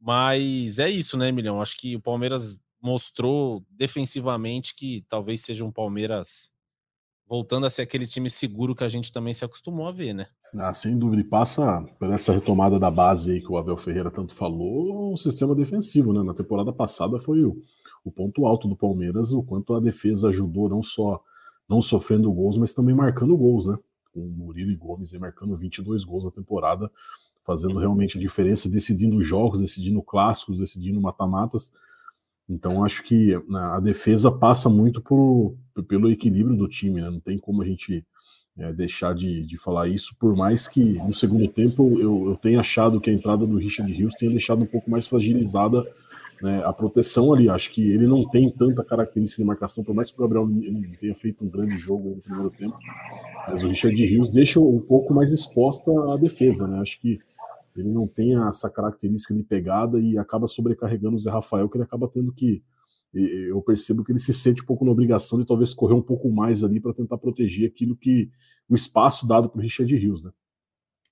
[0.01, 1.63] Mas é isso, né, Emilhão?
[1.63, 6.53] Acho que o Palmeiras mostrou defensivamente que talvez seja um Palmeiras
[7.27, 10.27] voltando a ser aquele time seguro que a gente também se acostumou a ver, né?
[10.55, 14.11] Ah, sem dúvida, e passa por essa retomada da base aí que o Abel Ferreira
[14.11, 16.23] tanto falou, o sistema defensivo, né?
[16.23, 17.57] Na temporada passada foi o,
[18.05, 21.25] o ponto alto do Palmeiras, o quanto a defesa ajudou não só
[21.67, 23.79] não sofrendo gols, mas também marcando gols, né?
[24.13, 26.93] Com o Murilo e Gomes aí marcando 22 gols na temporada,
[27.47, 31.73] fazendo realmente a diferença, decidindo jogos, decidindo clássicos, decidindo mata-matas.
[32.49, 35.57] Então acho que né, a defesa passa muito por,
[35.89, 37.11] pelo equilíbrio do time, né?
[37.11, 38.05] Não tem como a gente
[38.59, 42.61] é, deixar de, de falar isso, por mais que no segundo tempo eu, eu tenha
[42.61, 45.85] achado que a entrada do Richard Rios tenha deixado um pouco mais fragilizada
[46.41, 47.49] né, a proteção ali.
[47.49, 50.49] Acho que ele não tem tanta característica de marcação, por mais que o Gabriel
[51.01, 52.79] tenha feito um grande jogo no primeiro tempo,
[53.49, 56.81] mas o Richard Rios deixa um pouco mais exposta a defesa, né?
[56.81, 57.19] Acho que
[57.77, 61.85] ele não tem essa característica de pegada e acaba sobrecarregando o Zé Rafael, que ele
[61.85, 62.63] acaba tendo que
[63.15, 66.31] eu percebo que ele se sente um pouco na obrigação de talvez correr um pouco
[66.33, 68.29] mais ali para tentar proteger aquilo que
[68.69, 70.33] o espaço dado para o Richard Rios, né?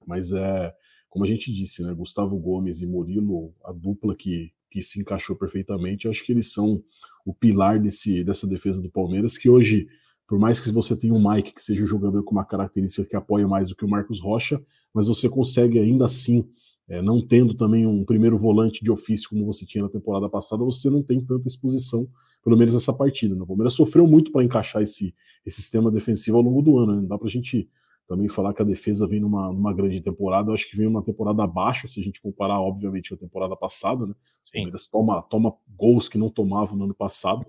[0.05, 0.75] Mas é,
[1.09, 1.95] como a gente disse, né?
[1.95, 6.83] Gustavo Gomes e Murilo, a dupla que, que se encaixou perfeitamente, acho que eles são
[7.25, 9.87] o pilar desse, dessa defesa do Palmeiras, que hoje,
[10.27, 13.15] por mais que você tenha um Mike que seja um jogador com uma característica que
[13.15, 14.61] apoia mais do que o Marcos Rocha,
[14.95, 16.45] mas você consegue ainda assim
[16.89, 20.65] é, não tendo também um primeiro volante de ofício como você tinha na temporada passada,
[20.65, 22.09] você não tem tanta exposição,
[22.45, 23.35] pelo menos nessa partida.
[23.35, 23.43] Né?
[23.43, 25.15] O Palmeiras sofreu muito para encaixar esse,
[25.47, 26.93] esse sistema defensivo ao longo do ano.
[26.93, 27.01] Né?
[27.03, 27.69] Não dá para a gente
[28.09, 30.51] também falar que a defesa vem numa, numa grande temporada.
[30.51, 33.57] Eu acho que vem uma temporada abaixo, se a gente comparar, obviamente, com a temporada
[33.57, 34.05] passada.
[34.05, 34.13] Né?
[34.13, 37.47] O Palmeiras toma, toma gols que não tomava no ano passado,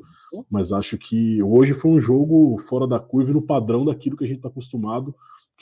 [0.50, 4.24] mas acho que hoje foi um jogo fora da curva e no padrão daquilo que
[4.24, 5.14] a gente está acostumado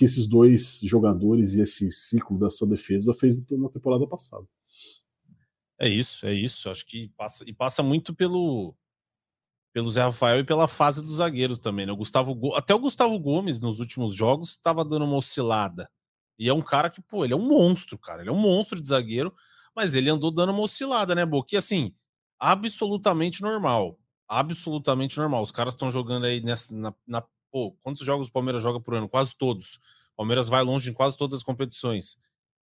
[0.01, 4.47] que esses dois jogadores e esse ciclo dessa defesa fez na temporada passada.
[5.79, 6.71] É isso, é isso.
[6.71, 8.75] Acho que passa e passa muito pelo
[9.71, 11.91] pelo Zé Rafael e pela fase dos zagueiros também, né?
[11.91, 15.87] O Gustavo, até o Gustavo Gomes nos últimos jogos estava dando uma oscilada.
[16.37, 18.23] E é um cara que, pô, ele é um monstro, cara.
[18.23, 19.31] Ele é um monstro de zagueiro,
[19.75, 21.55] mas ele andou dando uma oscilada, né, Boque?
[21.55, 21.93] assim,
[22.39, 23.99] absolutamente normal.
[24.27, 25.43] Absolutamente normal.
[25.43, 28.95] Os caras estão jogando aí nessa, na, na, Pô, quantos jogos o Palmeiras joga por
[28.95, 29.09] ano?
[29.09, 29.75] Quase todos.
[30.13, 32.17] O Palmeiras vai longe em quase todas as competições.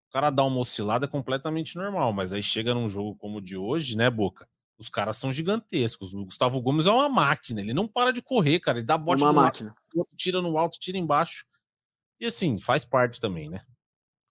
[0.09, 3.41] O cara dá uma oscilada é completamente normal, mas aí chega num jogo como o
[3.41, 4.49] de hoje, né, Boca?
[4.79, 6.13] Os caras são gigantescos.
[6.13, 8.79] O Gustavo Gomes é uma máquina, ele não para de correr, cara.
[8.79, 9.75] Ele dá bote uma máquina.
[9.93, 11.45] Lado, tira no alto, tira embaixo.
[12.19, 13.61] E assim, faz parte também, né?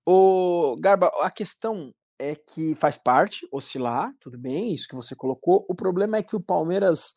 [0.07, 5.67] O Garba, a questão é que faz parte oscilar, tudo bem, isso que você colocou.
[5.69, 7.15] O problema é que o Palmeiras,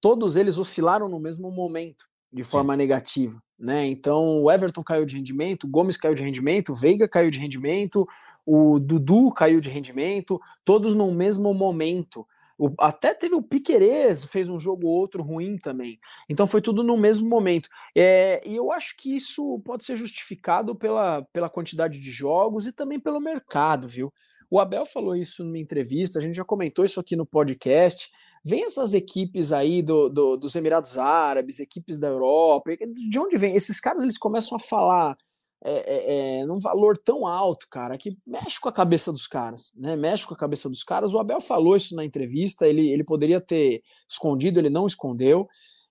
[0.00, 2.78] todos eles oscilaram no mesmo momento, de forma Sim.
[2.78, 3.86] negativa, né?
[3.86, 7.38] Então, o Everton caiu de rendimento, o Gomes caiu de rendimento, o Veiga caiu de
[7.38, 8.06] rendimento,
[8.46, 12.26] o Dudu caiu de rendimento, todos no mesmo momento.
[12.56, 15.98] O, até teve o Piquerez, fez um jogo ou outro ruim também.
[16.28, 17.70] Então foi tudo no mesmo momento.
[17.96, 22.72] É, e eu acho que isso pode ser justificado pela, pela quantidade de jogos e
[22.72, 24.12] também pelo mercado, viu?
[24.50, 28.10] O Abel falou isso numa entrevista, a gente já comentou isso aqui no podcast.
[28.44, 32.70] Vem essas equipes aí do, do, dos Emirados Árabes, equipes da Europa,
[33.08, 33.54] de onde vem?
[33.54, 35.16] Esses caras eles começam a falar
[35.62, 39.74] é, é, é, num valor tão alto, cara, que mexe com a cabeça dos caras,
[39.76, 39.94] né?
[39.94, 41.12] Mexe com a cabeça dos caras.
[41.12, 45.46] O Abel falou isso na entrevista, ele, ele poderia ter escondido, ele não escondeu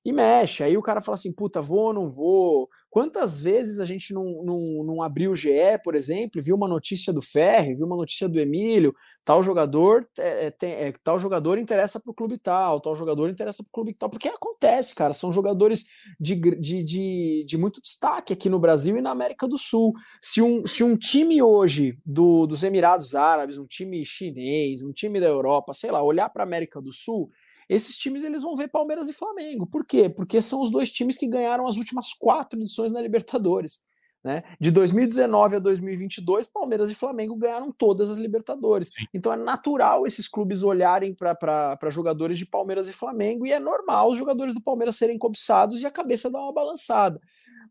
[0.10, 0.64] e mexe.
[0.64, 2.70] Aí o cara fala assim: puta, vou ou não vou?
[2.90, 7.14] Quantas vezes a gente não, não, não abriu o GE, por exemplo, viu uma notícia
[7.14, 11.60] do Ferre, viu uma notícia do Emílio, tal jogador, é, é, tem, é, tal jogador
[11.60, 15.14] interessa para o clube tal, tal jogador interessa para o clube tal, porque acontece, cara,
[15.14, 15.86] são jogadores
[16.20, 19.94] de, de, de, de, muito destaque aqui no Brasil e na América do Sul.
[20.20, 25.20] Se um, se um time hoje do, dos Emirados Árabes, um time chinês, um time
[25.20, 27.30] da Europa, sei lá, olhar para a América do Sul
[27.70, 29.68] esses times eles vão ver Palmeiras e Flamengo.
[29.68, 30.10] Por quê?
[30.10, 33.88] Porque são os dois times que ganharam as últimas quatro edições da Libertadores.
[34.22, 34.44] Né?
[34.60, 38.90] De 2019 a 2022, Palmeiras e Flamengo ganharam todas as Libertadores.
[38.90, 39.06] Sim.
[39.14, 44.10] Então é natural esses clubes olharem para jogadores de Palmeiras e Flamengo e é normal
[44.10, 47.22] os jogadores do Palmeiras serem cobiçados e a cabeça dar uma balançada.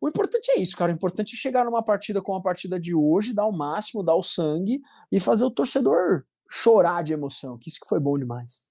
[0.01, 0.92] O importante é isso, cara.
[0.92, 4.14] O importante é chegar numa partida como a partida de hoje, dar o máximo, dar
[4.14, 4.80] o sangue
[5.11, 8.67] e fazer o torcedor chorar de emoção, que isso que foi bom demais.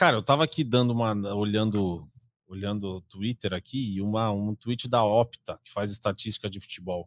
[0.00, 1.12] Cara, eu tava aqui dando uma.
[1.34, 2.08] olhando
[2.48, 7.06] olhando o Twitter aqui e uma, um tweet da Opta, que faz estatística de futebol.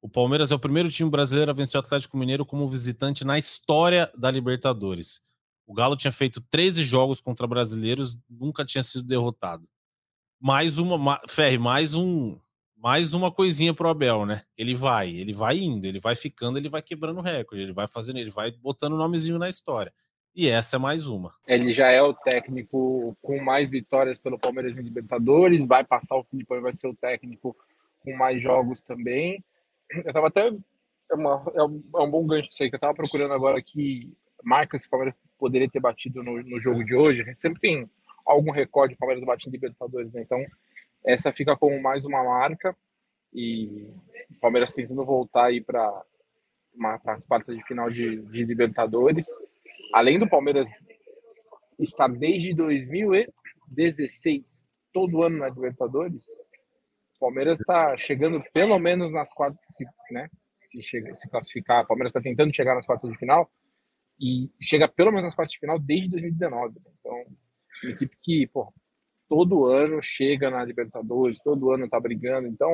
[0.00, 3.38] O Palmeiras é o primeiro time brasileiro a vencer o Atlético Mineiro como visitante na
[3.38, 5.20] história da Libertadores.
[5.66, 9.68] O Galo tinha feito 13 jogos contra brasileiros, nunca tinha sido derrotado.
[10.40, 12.38] Mais uma, Ferre, mais um,
[12.74, 14.42] mais uma coisinha pro Abel, né?
[14.56, 18.16] Ele vai, ele vai indo, ele vai ficando, ele vai quebrando recorde, ele vai fazendo,
[18.16, 19.92] ele vai botando nomezinho na história.
[20.34, 21.34] E essa é mais uma.
[21.46, 26.24] Ele já é o técnico com mais vitórias pelo Palmeiras em Libertadores, vai passar o
[26.24, 27.54] Filipão e vai ser o técnico
[28.00, 29.44] com mais jogos também.
[29.90, 30.48] Eu tava até.
[31.10, 33.60] É, uma, é, um, é um bom gancho isso aí, que eu tava procurando agora
[33.62, 34.10] que
[34.42, 37.22] marcas que o Palmeiras poderia ter batido no, no jogo de hoje.
[37.22, 37.90] A gente sempre tem
[38.24, 40.22] algum recorde de Palmeiras bate em Libertadores, né?
[40.22, 40.42] Então,
[41.04, 42.74] essa fica como mais uma marca.
[43.34, 43.86] E
[44.30, 46.02] o Palmeiras tentando voltar aí para
[47.06, 49.26] as quartas de final de, de Libertadores
[49.92, 50.68] além do Palmeiras
[51.78, 54.62] estar desde 2016
[54.92, 56.26] todo ano na Libertadores,
[57.16, 59.60] o Palmeiras está chegando pelo menos nas quartas,
[60.10, 60.28] né?
[60.52, 63.50] Se, chega, se classificar, o Palmeiras está tentando chegar nas quartas de final
[64.20, 66.74] e chega pelo menos nas quartas de final desde 2019.
[66.74, 66.80] Né?
[67.00, 67.24] Então,
[67.82, 68.70] uma equipe que, pô,
[69.28, 72.46] todo ano chega na Libertadores, todo ano está brigando.
[72.46, 72.70] Então,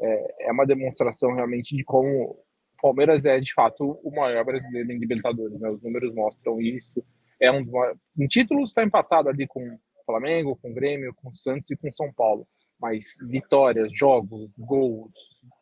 [0.00, 2.38] é, é uma demonstração realmente de como
[2.84, 5.58] Palmeiras é, de fato, o maior brasileiro em Libertadores.
[5.58, 5.70] Né?
[5.70, 7.02] Os números mostram isso.
[7.40, 7.64] É um.
[8.18, 12.46] Em títulos está empatado ali com Flamengo, com Grêmio, com Santos e com São Paulo.
[12.78, 15.14] Mas vitórias, jogos, gols,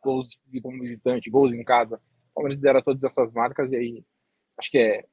[0.03, 4.03] gols como visitante, gols em casa, o Palmeiras lidera todas essas marcas e aí
[4.57, 5.05] acho que é,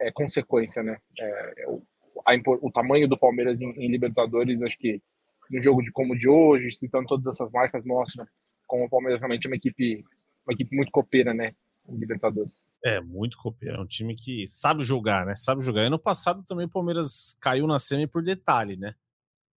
[0.00, 0.96] é consequência, né?
[1.18, 1.82] É, é o,
[2.24, 2.32] a,
[2.62, 5.02] o tamanho do Palmeiras em, em Libertadores, acho que
[5.50, 8.26] no jogo de como de hoje, citando todas essas marcas, mostra
[8.66, 10.02] como o Palmeiras realmente é uma equipe
[10.46, 11.54] uma equipe muito copeira, né?
[11.88, 12.66] Em Libertadores.
[12.84, 13.76] É, muito copeira.
[13.78, 15.34] É um time que sabe jogar, né?
[15.34, 15.82] Sabe jogar.
[15.82, 18.94] Ano passado também o Palmeiras caiu na semi por detalhe, né?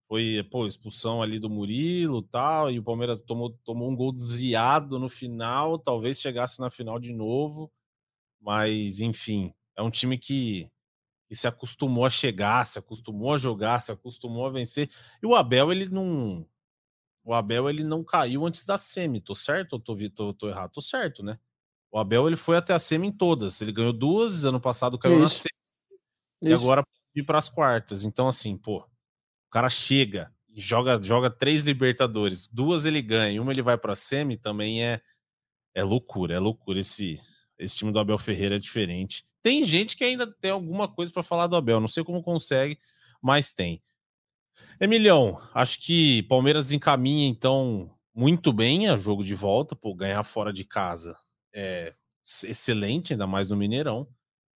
[0.08, 4.98] Foi, pô, expulsão ali do Murilo tal, e o Palmeiras tomou, tomou um gol desviado
[4.98, 7.72] no final, talvez chegasse na final de novo,
[8.38, 10.70] mas enfim, é um time que,
[11.26, 14.90] que se acostumou a chegar, se acostumou a jogar, se acostumou a vencer.
[15.22, 16.46] E o Abel, ele não,
[17.24, 19.20] o Abel ele não caiu antes da semi.
[19.20, 20.72] Tô certo ou tô, tô, tô errado?
[20.72, 21.38] Tô certo, né?
[21.90, 23.60] O Abel ele foi até a semi em todas.
[23.60, 25.22] Ele ganhou duas, ano passado caiu Isso.
[25.22, 25.62] na semi.
[26.42, 26.50] Isso.
[26.50, 26.82] E agora
[27.14, 28.04] ir para as quartas.
[28.04, 33.52] Então, assim, pô, o cara chega e joga, joga três Libertadores, duas ele ganha, uma
[33.52, 35.00] ele vai para a semi, também é,
[35.74, 36.80] é loucura, é loucura.
[36.80, 37.20] Esse,
[37.58, 39.24] esse time do Abel Ferreira é diferente.
[39.42, 42.78] Tem gente que ainda tem alguma coisa para falar do Abel, não sei como consegue,
[43.20, 43.82] mas tem.
[44.80, 50.52] Emilhão, acho que Palmeiras encaminha então muito bem a jogo de volta, por ganhar fora
[50.52, 51.16] de casa
[51.52, 51.94] é
[52.44, 54.08] excelente, ainda mais no Mineirão.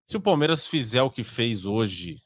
[0.06, 2.22] Se o Palmeiras fizer o que fez hoje,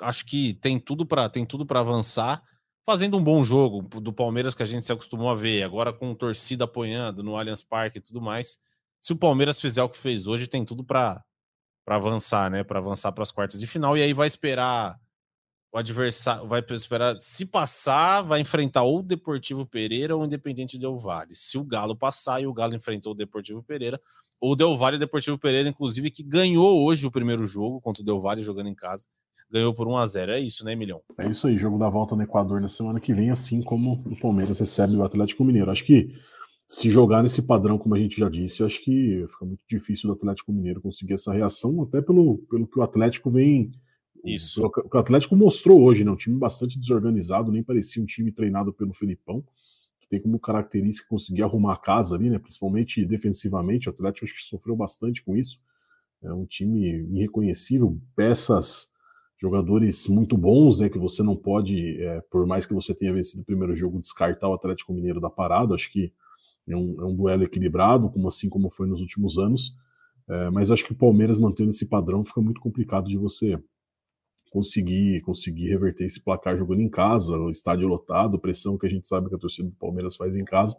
[0.00, 2.42] acho que tem tudo para tem tudo para avançar,
[2.86, 6.14] fazendo um bom jogo do Palmeiras que a gente se acostumou a ver, agora com
[6.14, 8.58] torcida apoiando no Allianz Parque e tudo mais.
[9.00, 11.22] Se o Palmeiras fizer o que fez hoje, tem tudo para
[11.84, 12.62] para avançar, né?
[12.62, 14.98] Para avançar para as quartas de final e aí vai esperar
[15.72, 20.78] o adversário vai esperar se passar, vai enfrentar ou o Deportivo Pereira ou o Independente
[20.78, 21.34] Del Valle.
[21.34, 24.00] Se o Galo passar e o Galo enfrentou o Deportivo Pereira,
[24.40, 27.80] ou o Del Valle e o Deportivo Pereira, inclusive, que ganhou hoje o primeiro jogo
[27.80, 29.06] contra o Del Valle jogando em casa,
[29.50, 31.00] ganhou por 1 a 0 É isso, né, Milhão?
[31.18, 34.18] É isso aí, jogo da volta no Equador na semana que vem, assim como o
[34.18, 35.70] Palmeiras recebe o Atlético Mineiro.
[35.70, 36.12] Acho que
[36.66, 40.14] se jogar nesse padrão, como a gente já disse, acho que fica muito difícil do
[40.14, 43.70] Atlético Mineiro conseguir essa reação, até pelo, pelo que o Atlético vem
[44.24, 44.62] isso.
[44.62, 46.10] O, Atlético mostrou hoje, né?
[46.10, 49.42] Um time bastante desorganizado, nem parecia um time treinado pelo Felipão,
[50.00, 52.38] que tem como característica conseguir arrumar a casa ali, né?
[52.38, 53.88] Principalmente defensivamente.
[53.88, 55.60] O Atlético acho que sofreu bastante com isso.
[56.22, 58.88] É um time irreconhecível, peças,
[59.40, 60.88] jogadores muito bons, né?
[60.88, 64.48] Que você não pode, é, por mais que você tenha vencido o primeiro jogo, descartar
[64.48, 65.74] o Atlético Mineiro da parada.
[65.74, 66.12] Acho que
[66.68, 69.74] é um, é um duelo equilibrado, como assim como foi nos últimos anos.
[70.28, 73.58] É, mas acho que o Palmeiras mantendo esse padrão fica muito complicado de você
[74.50, 79.06] conseguir conseguir reverter esse placar jogando em casa, o estádio lotado, pressão que a gente
[79.06, 80.76] sabe que a torcida do Palmeiras faz em casa.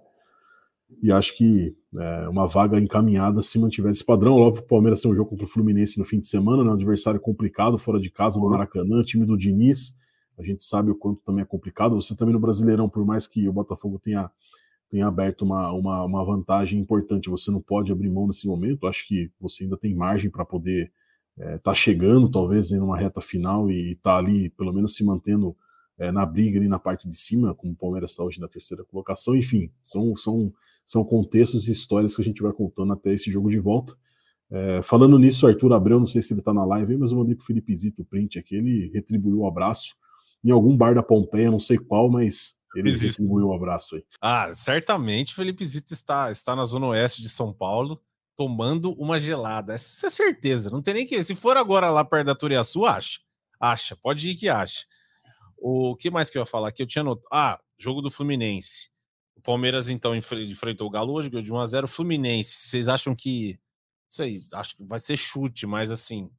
[1.02, 4.34] E acho que é, uma vaga encaminhada se mantiver esse padrão.
[4.34, 6.70] Óbvio que o Palmeiras tem um jogo contra o Fluminense no fim de semana, né,
[6.70, 9.96] um adversário complicado fora de casa no Maracanã, time do Diniz.
[10.38, 11.96] A gente sabe o quanto também é complicado.
[11.96, 14.30] Você também no Brasileirão, por mais que o Botafogo tenha,
[14.90, 18.86] tenha aberto uma, uma, uma vantagem importante, você não pode abrir mão nesse momento.
[18.86, 20.92] Acho que você ainda tem margem para poder
[21.38, 25.56] está é, chegando, talvez, em uma reta final e está ali, pelo menos, se mantendo
[25.98, 28.84] é, na briga ali na parte de cima, como o Palmeiras está hoje na terceira
[28.84, 29.36] colocação.
[29.36, 30.54] Enfim, são, são,
[30.86, 33.96] são contextos e histórias que a gente vai contando até esse jogo de volta.
[34.50, 37.36] É, falando nisso, Arthur Abreu, não sei se ele está na live, mas eu mandei
[37.36, 39.96] para o Felipe Zito o print aqui, ele retribuiu o abraço
[40.44, 44.04] em algum bar da Pompeia, não sei qual, mas ele retribuiu o abraço aí.
[44.20, 48.02] Ah, certamente o Felipe Zito está, está na zona oeste de São Paulo,
[48.36, 49.74] tomando uma gelada.
[49.74, 50.70] Essa é certeza.
[50.70, 51.24] Não tem nem que.
[51.24, 53.20] Se for agora lá perto da Turiaçu, acha.
[53.60, 53.96] Acha.
[53.96, 54.86] Pode ir que acha.
[55.58, 56.82] O que mais que eu ia falar aqui?
[56.82, 57.28] Eu tinha notado.
[57.32, 58.90] Ah, jogo do Fluminense.
[59.36, 61.88] O Palmeiras, então, enfrentou o Galo hoje, ganhou de 1x0.
[61.88, 63.54] Fluminense, vocês acham que.
[63.54, 66.30] Não sei, acho que vai ser chute, mas assim.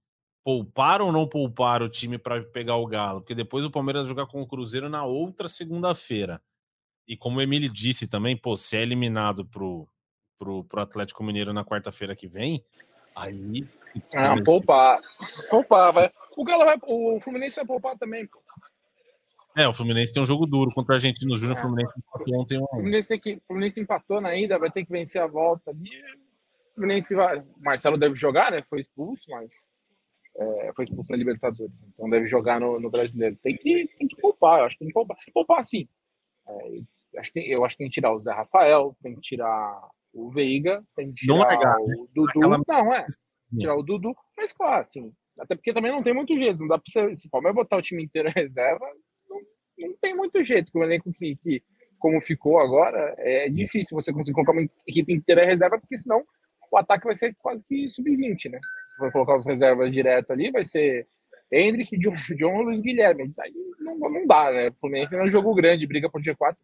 [0.44, 3.20] Poupar ou não poupar o time para pegar o Galo?
[3.20, 6.42] Porque depois o Palmeiras jogar com o Cruzeiro na outra segunda-feira.
[7.06, 9.88] E como o Emílio disse também, pô, se é eliminado pro,
[10.42, 12.64] pro, pro Atlético Mineiro na quarta-feira que vem,
[13.14, 13.62] aí.
[14.16, 15.00] Ah, poupar.
[15.48, 16.10] Poupar, vai.
[16.36, 16.76] O Galo vai.
[16.88, 18.28] O Fluminense vai poupar também,
[19.56, 21.56] É, o Fluminense tem um jogo duro contra a Argentino Júnior.
[21.56, 21.58] É.
[21.58, 22.58] O Fluminense empatou ontem.
[22.58, 22.64] Um...
[22.64, 25.90] O Fluminense, tem que, Fluminense empatou na ida, vai ter que vencer a volta ali.
[26.72, 27.38] O Fluminense vai.
[27.38, 28.64] O Marcelo deve jogar, né?
[28.68, 29.64] Foi expulso, mas.
[30.34, 31.84] É, foi expulso na Libertadores.
[31.84, 33.36] Então deve jogar no, no Brasileiro.
[33.42, 35.16] Tem que, tem que poupar, eu acho que tem que poupar.
[35.32, 35.86] Poupar sim.
[36.48, 39.78] É, acho que, eu acho que tem que tirar o Zé Rafael, tem que tirar
[40.12, 41.96] o Veiga, tem que tirar não legal, o né?
[42.14, 42.28] Dudu.
[42.28, 42.60] Aquela...
[42.66, 43.06] Não, é.
[43.58, 44.14] Tirar o Dudu.
[44.36, 46.60] Mas claro, assim, até porque também não tem muito jeito.
[46.60, 47.16] Não dá pra você.
[47.16, 48.86] Se o Palmeiras botar o time inteiro em reserva,
[49.28, 49.40] não,
[49.78, 50.72] não tem muito jeito.
[50.72, 51.62] Com o elenco que, que,
[51.98, 56.22] como ficou agora, é difícil você conseguir colocar uma equipe inteira em reserva, porque senão
[56.70, 58.58] o ataque vai ser quase que sub-20, né?
[58.86, 61.06] Se for colocar os reservas direto ali, vai ser
[61.50, 63.32] Hendrick, John, John Luiz Guilherme.
[63.38, 64.68] Aí não, não dá, né?
[64.68, 66.56] O Fluminense é um jogo grande, briga por G4.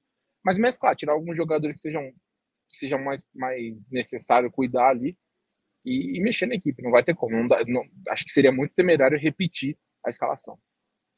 [0.42, 2.10] Mas mesclar, tirar alguns jogadores que sejam
[2.76, 5.14] seja mais, mais necessário cuidar ali
[5.84, 6.82] e, e mexer na equipe.
[6.82, 7.36] Não vai ter como.
[7.36, 10.58] Não dá, não, acho que seria muito temerário repetir a escalação.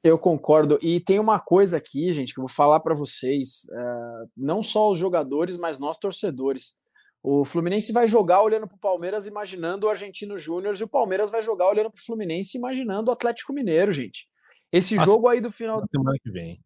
[0.03, 0.78] Eu concordo.
[0.80, 3.64] E tem uma coisa aqui, gente, que eu vou falar para vocês.
[3.70, 6.80] Uh, não só os jogadores, mas nós torcedores.
[7.22, 11.30] O Fluminense vai jogar olhando para o Palmeiras, imaginando o Argentino Júnior, e o Palmeiras
[11.30, 14.26] vai jogar olhando para o Fluminense, imaginando o Atlético Mineiro, gente.
[14.72, 15.84] Esse jogo aí do final.
[15.90, 16.59] Semana que vem.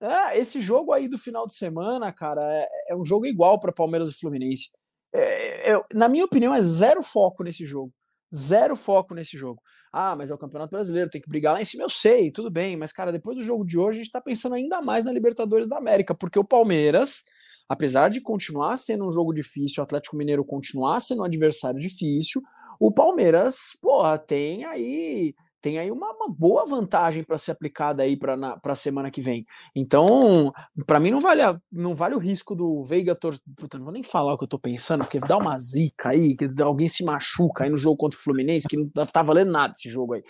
[0.00, 3.72] É, esse jogo aí do final de semana, cara, é, é um jogo igual para
[3.72, 4.70] Palmeiras e Fluminense.
[5.12, 7.92] É, é, na minha opinião, é zero foco nesse jogo.
[8.34, 9.60] Zero foco nesse jogo.
[9.92, 11.82] Ah, mas é o Campeonato Brasileiro, tem que brigar lá em cima.
[11.82, 14.54] Eu sei, tudo bem, mas, cara, depois do jogo de hoje, a gente tá pensando
[14.54, 17.24] ainda mais na Libertadores da América, porque o Palmeiras,
[17.68, 22.42] apesar de continuar sendo um jogo difícil, o Atlético Mineiro continuar sendo um adversário difícil,
[22.78, 28.16] o Palmeiras, porra, tem aí tem aí uma, uma boa vantagem para ser aplicada aí
[28.16, 29.44] para a semana que vem.
[29.74, 30.52] Então,
[30.86, 33.38] para mim não vale, a, não vale o risco do Veiga tor...
[33.74, 36.46] Não vou nem falar o que eu tô pensando, porque dá uma zica aí, que
[36.62, 39.72] alguém se machuca aí no jogo contra o Fluminense, que não tá, tá valendo nada
[39.76, 40.22] esse jogo aí.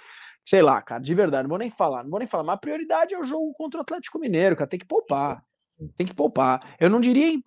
[0.45, 2.59] Sei lá, cara, de verdade, não vou nem falar, não vou nem falar, mas a
[2.59, 5.43] prioridade é o jogo contra o Atlético Mineiro, cara, tem que poupar.
[5.97, 6.77] Tem que poupar.
[6.81, 7.39] Eu não diria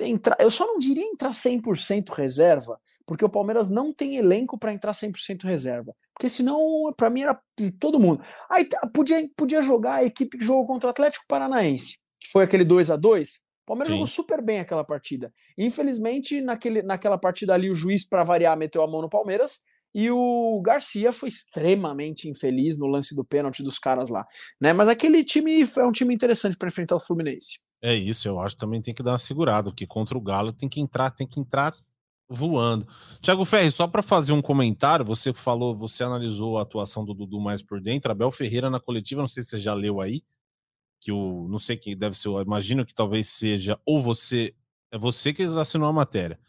[0.00, 4.72] entrar, eu só não diria entrar 100% reserva, porque o Palmeiras não tem elenco para
[4.72, 5.94] entrar 100% reserva.
[6.14, 7.38] Porque senão, para mim, era
[7.78, 8.22] todo mundo.
[8.50, 12.64] Aí podia, podia jogar a equipe que jogou contra o Atlético Paranaense, que foi aquele
[12.64, 13.94] 2 a 2 O Palmeiras Sim.
[13.94, 15.32] jogou super bem aquela partida.
[15.56, 19.60] Infelizmente, naquele, naquela partida ali, o juiz, para variar, meteu a mão no Palmeiras.
[19.94, 24.26] E o Garcia foi extremamente infeliz no lance do pênalti dos caras lá.
[24.60, 24.72] Né?
[24.74, 27.60] Mas aquele time é um time interessante para enfrentar o Fluminense.
[27.86, 30.50] É isso, eu acho que também tem que dar uma segurada, porque contra o Galo
[30.50, 31.72] tem que entrar, tem que entrar
[32.28, 32.84] voando.
[33.20, 37.40] Tiago Ferri, só para fazer um comentário, você falou, você analisou a atuação do Dudu
[37.40, 38.10] mais por dentro.
[38.10, 40.24] Abel Ferreira na coletiva, não sei se você já leu aí,
[41.00, 44.52] que o não sei quem deve ser, imagino que talvez seja ou você,
[44.90, 46.40] é você que assinou a matéria.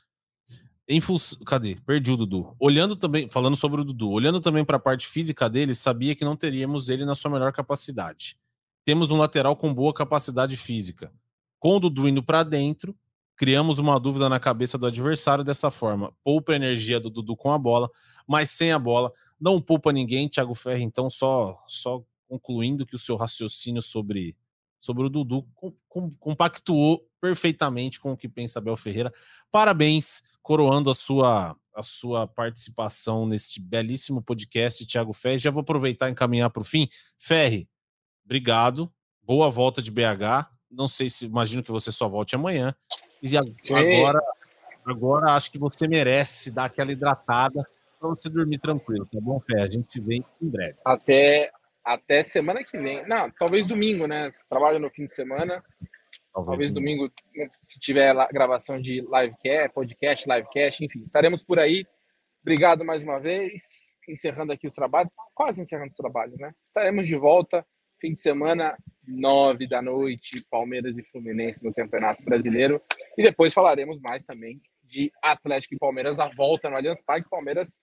[0.87, 0.99] Em
[1.45, 1.77] cadê?
[1.85, 2.55] Perdi o Dudu.
[2.59, 6.25] Olhando também, falando sobre o Dudu, olhando também para a parte física dele, sabia que
[6.25, 8.39] não teríamos ele na sua melhor capacidade.
[8.83, 11.13] Temos um lateral com boa capacidade física.
[11.59, 12.95] Com o Dudu indo para dentro,
[13.35, 16.13] criamos uma dúvida na cabeça do adversário dessa forma.
[16.23, 17.89] Poupa a energia do Dudu com a bola,
[18.27, 20.27] mas sem a bola não poupa ninguém.
[20.27, 24.35] Thiago Ferri, então, só, só concluindo que o seu raciocínio sobre,
[24.79, 29.13] sobre o Dudu com, com, compactuou perfeitamente com o que pensa Abel Ferreira.
[29.51, 35.37] Parabéns, coroando a sua a sua participação neste belíssimo podcast, Thiago Ferri.
[35.37, 36.89] Já vou aproveitar e encaminhar para o fim.
[37.15, 37.69] Ferri,
[38.25, 38.91] obrigado.
[39.21, 40.56] Boa volta de BH.
[40.69, 42.75] Não sei se imagino que você só volte amanhã.
[43.21, 44.21] E agora,
[44.85, 47.65] agora acho que você merece dar aquela hidratada
[47.99, 49.61] para você dormir tranquilo, tá bom, Fé?
[49.61, 50.75] A gente se vê em breve.
[50.85, 51.51] Até,
[51.83, 53.07] até semana que vem.
[53.07, 54.31] Não, talvez domingo, né?
[54.47, 55.63] Trabalho no fim de semana.
[56.33, 57.11] Talvez, talvez domingo,
[57.63, 61.85] se tiver gravação de livecast, podcast, livecast, enfim, estaremos por aí.
[62.41, 63.97] Obrigado mais uma vez.
[64.07, 66.53] Encerrando aqui os trabalhos, quase encerrando os trabalhos, né?
[66.63, 67.65] Estaremos de volta
[67.99, 68.77] fim de semana,
[69.07, 72.81] nove da noite, Palmeiras e Fluminense no Campeonato Brasileiro.
[73.17, 77.29] E depois falaremos mais também de Atlético e Palmeiras, a volta no Allianz Parque.
[77.29, 77.79] Palmeiras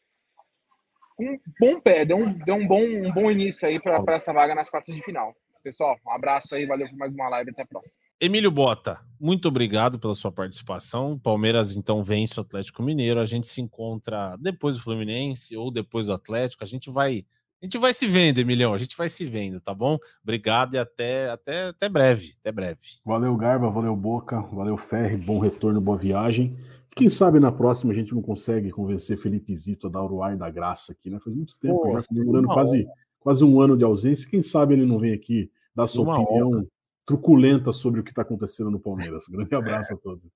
[1.18, 4.54] um bom pé, deu um, deu um, bom, um bom início aí para essa vaga
[4.54, 5.32] nas quartas de final.
[5.62, 7.96] Pessoal, um abraço aí, valeu por mais uma live, até a próxima.
[8.20, 11.18] Emílio Bota, muito obrigado pela sua participação.
[11.18, 13.20] Palmeiras então vence o Atlético Mineiro.
[13.20, 16.62] A gente se encontra depois do Fluminense ou depois do Atlético.
[16.62, 17.24] A gente vai
[17.64, 18.74] a gente vai se vendo, Emilhão.
[18.74, 19.98] A gente vai se vendo, tá bom?
[20.22, 22.34] Obrigado e até, até, até breve.
[22.38, 22.78] Até breve.
[23.02, 23.70] Valeu, Garba.
[23.70, 24.38] Valeu, Boca.
[24.52, 25.16] Valeu, Ferre.
[25.16, 26.54] Bom retorno, boa viagem.
[26.94, 30.36] Quem sabe na próxima a gente não consegue convencer Felipe Zito a dar o ar
[30.36, 31.18] da graça aqui, né?
[31.24, 32.86] Faz muito tempo, Pô, já demorando quase,
[33.18, 34.28] quase um ano de ausência.
[34.28, 36.66] Quem sabe ele não vem aqui dar sua uma opinião
[37.06, 39.24] truculenta sobre o que está acontecendo no Palmeiras.
[39.26, 39.96] Grande abraço é.
[39.96, 40.28] a todos.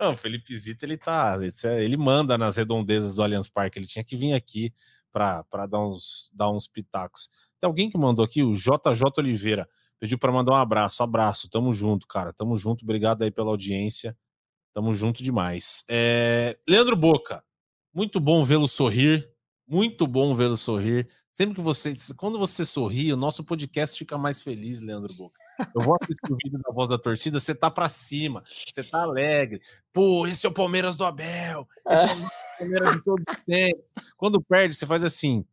[0.00, 1.38] Não, o Felipe Zito, ele tá.
[1.78, 3.78] Ele manda nas redondezas do Allianz Parque.
[3.78, 4.72] Ele tinha que vir aqui
[5.12, 7.28] para dar uns, dar uns pitacos.
[7.60, 11.02] Tem alguém que mandou aqui, o JJ Oliveira, pediu para mandar um abraço.
[11.02, 12.32] Abraço, tamo junto, cara.
[12.32, 12.84] Tamo junto.
[12.84, 14.16] Obrigado aí pela audiência.
[14.72, 15.84] Tamo junto demais.
[15.88, 16.56] É...
[16.68, 17.42] Leandro Boca,
[17.92, 19.28] muito bom vê-lo sorrir.
[19.66, 21.08] Muito bom vê-lo sorrir.
[21.30, 25.38] Sempre que você, quando você sorri, o nosso podcast fica mais feliz, Leandro Boca.
[25.74, 29.02] Eu vou assistir o vídeo da voz da torcida, você tá para cima, você tá
[29.02, 29.60] alegre.
[29.92, 32.28] Pô, esse é o Palmeiras do Abel, esse é, é o
[32.58, 33.84] Palmeiras de todo tempo.
[34.16, 35.44] Quando perde, você faz assim: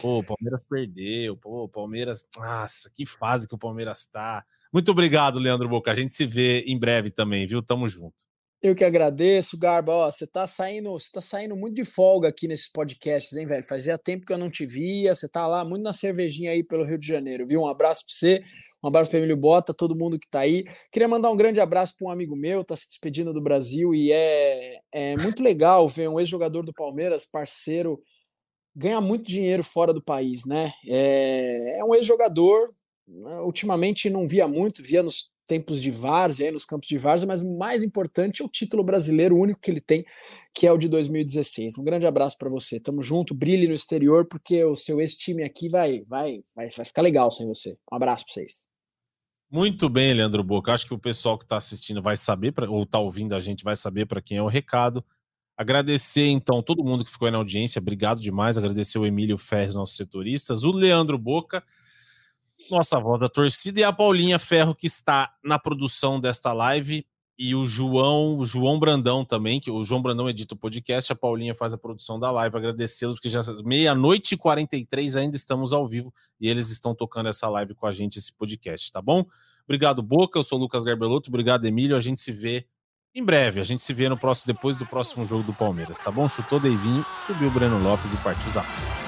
[0.00, 4.44] pô, o Palmeiras perdeu, pô, Palmeiras, nossa, que fase que o Palmeiras tá.
[4.72, 5.90] Muito obrigado, Leandro Boca.
[5.90, 7.62] A gente se vê em breve também, viu?
[7.62, 8.28] Tamo junto.
[8.60, 9.92] Eu que agradeço, Garba.
[9.92, 13.62] Ó, você tá saindo, você tá saindo muito de folga aqui nesses podcasts, hein, velho?
[13.62, 15.14] Fazia tempo que eu não te via.
[15.14, 17.60] Você tá lá muito na cervejinha aí pelo Rio de Janeiro, viu?
[17.60, 18.44] Um abraço para você,
[18.82, 20.64] um abraço para Emílio Bota, todo mundo que tá aí.
[20.92, 24.12] Queria mandar um grande abraço para um amigo meu, tá se despedindo do Brasil e
[24.12, 28.00] é, é muito legal ver um ex-jogador do Palmeiras, parceiro,
[28.74, 30.72] ganhar muito dinheiro fora do país, né?
[30.86, 32.72] É, é um ex-jogador.
[33.42, 37.58] Ultimamente não via muito, via nos tempos de várzea, nos campos de várzea, mas o
[37.58, 40.04] mais importante é o título brasileiro, o único que ele tem,
[40.54, 41.78] que é o de 2016.
[41.78, 42.78] Um grande abraço para você.
[42.78, 47.00] Tamo junto, brilhe no exterior, porque o seu ex-time aqui vai, vai, vai, vai ficar
[47.00, 47.76] legal sem você.
[47.90, 48.68] Um abraço para vocês.
[49.50, 50.74] Muito bem, Leandro Boca.
[50.74, 53.64] Acho que o pessoal que está assistindo vai saber, pra, ou está ouvindo a gente
[53.64, 55.02] vai saber para quem é o recado.
[55.56, 58.58] Agradecer, então, todo mundo que ficou aí na audiência, obrigado demais.
[58.58, 61.64] Agradecer o Emílio Ferres, nossos setoristas, o Leandro Boca,
[62.70, 67.06] nossa voz da torcida, e a Paulinha Ferro, que está na produção desta live,
[67.38, 71.16] e o João, o João Brandão também, que o João Brandão edita o podcast, a
[71.16, 72.56] Paulinha faz a produção da live.
[72.56, 77.48] Agradecê-los, que já meia-noite e 43 ainda estamos ao vivo e eles estão tocando essa
[77.48, 79.24] live com a gente, esse podcast, tá bom?
[79.64, 80.38] Obrigado, Boca.
[80.38, 81.30] Eu sou o Lucas Garbelotto.
[81.30, 81.96] Obrigado, Emílio.
[81.96, 82.66] A gente se vê
[83.14, 83.60] em breve.
[83.60, 86.28] A gente se vê no próximo, depois do próximo jogo do Palmeiras, tá bom?
[86.28, 89.07] Chutou Deivinho, subiu o Breno Lopes e partiu Zapata.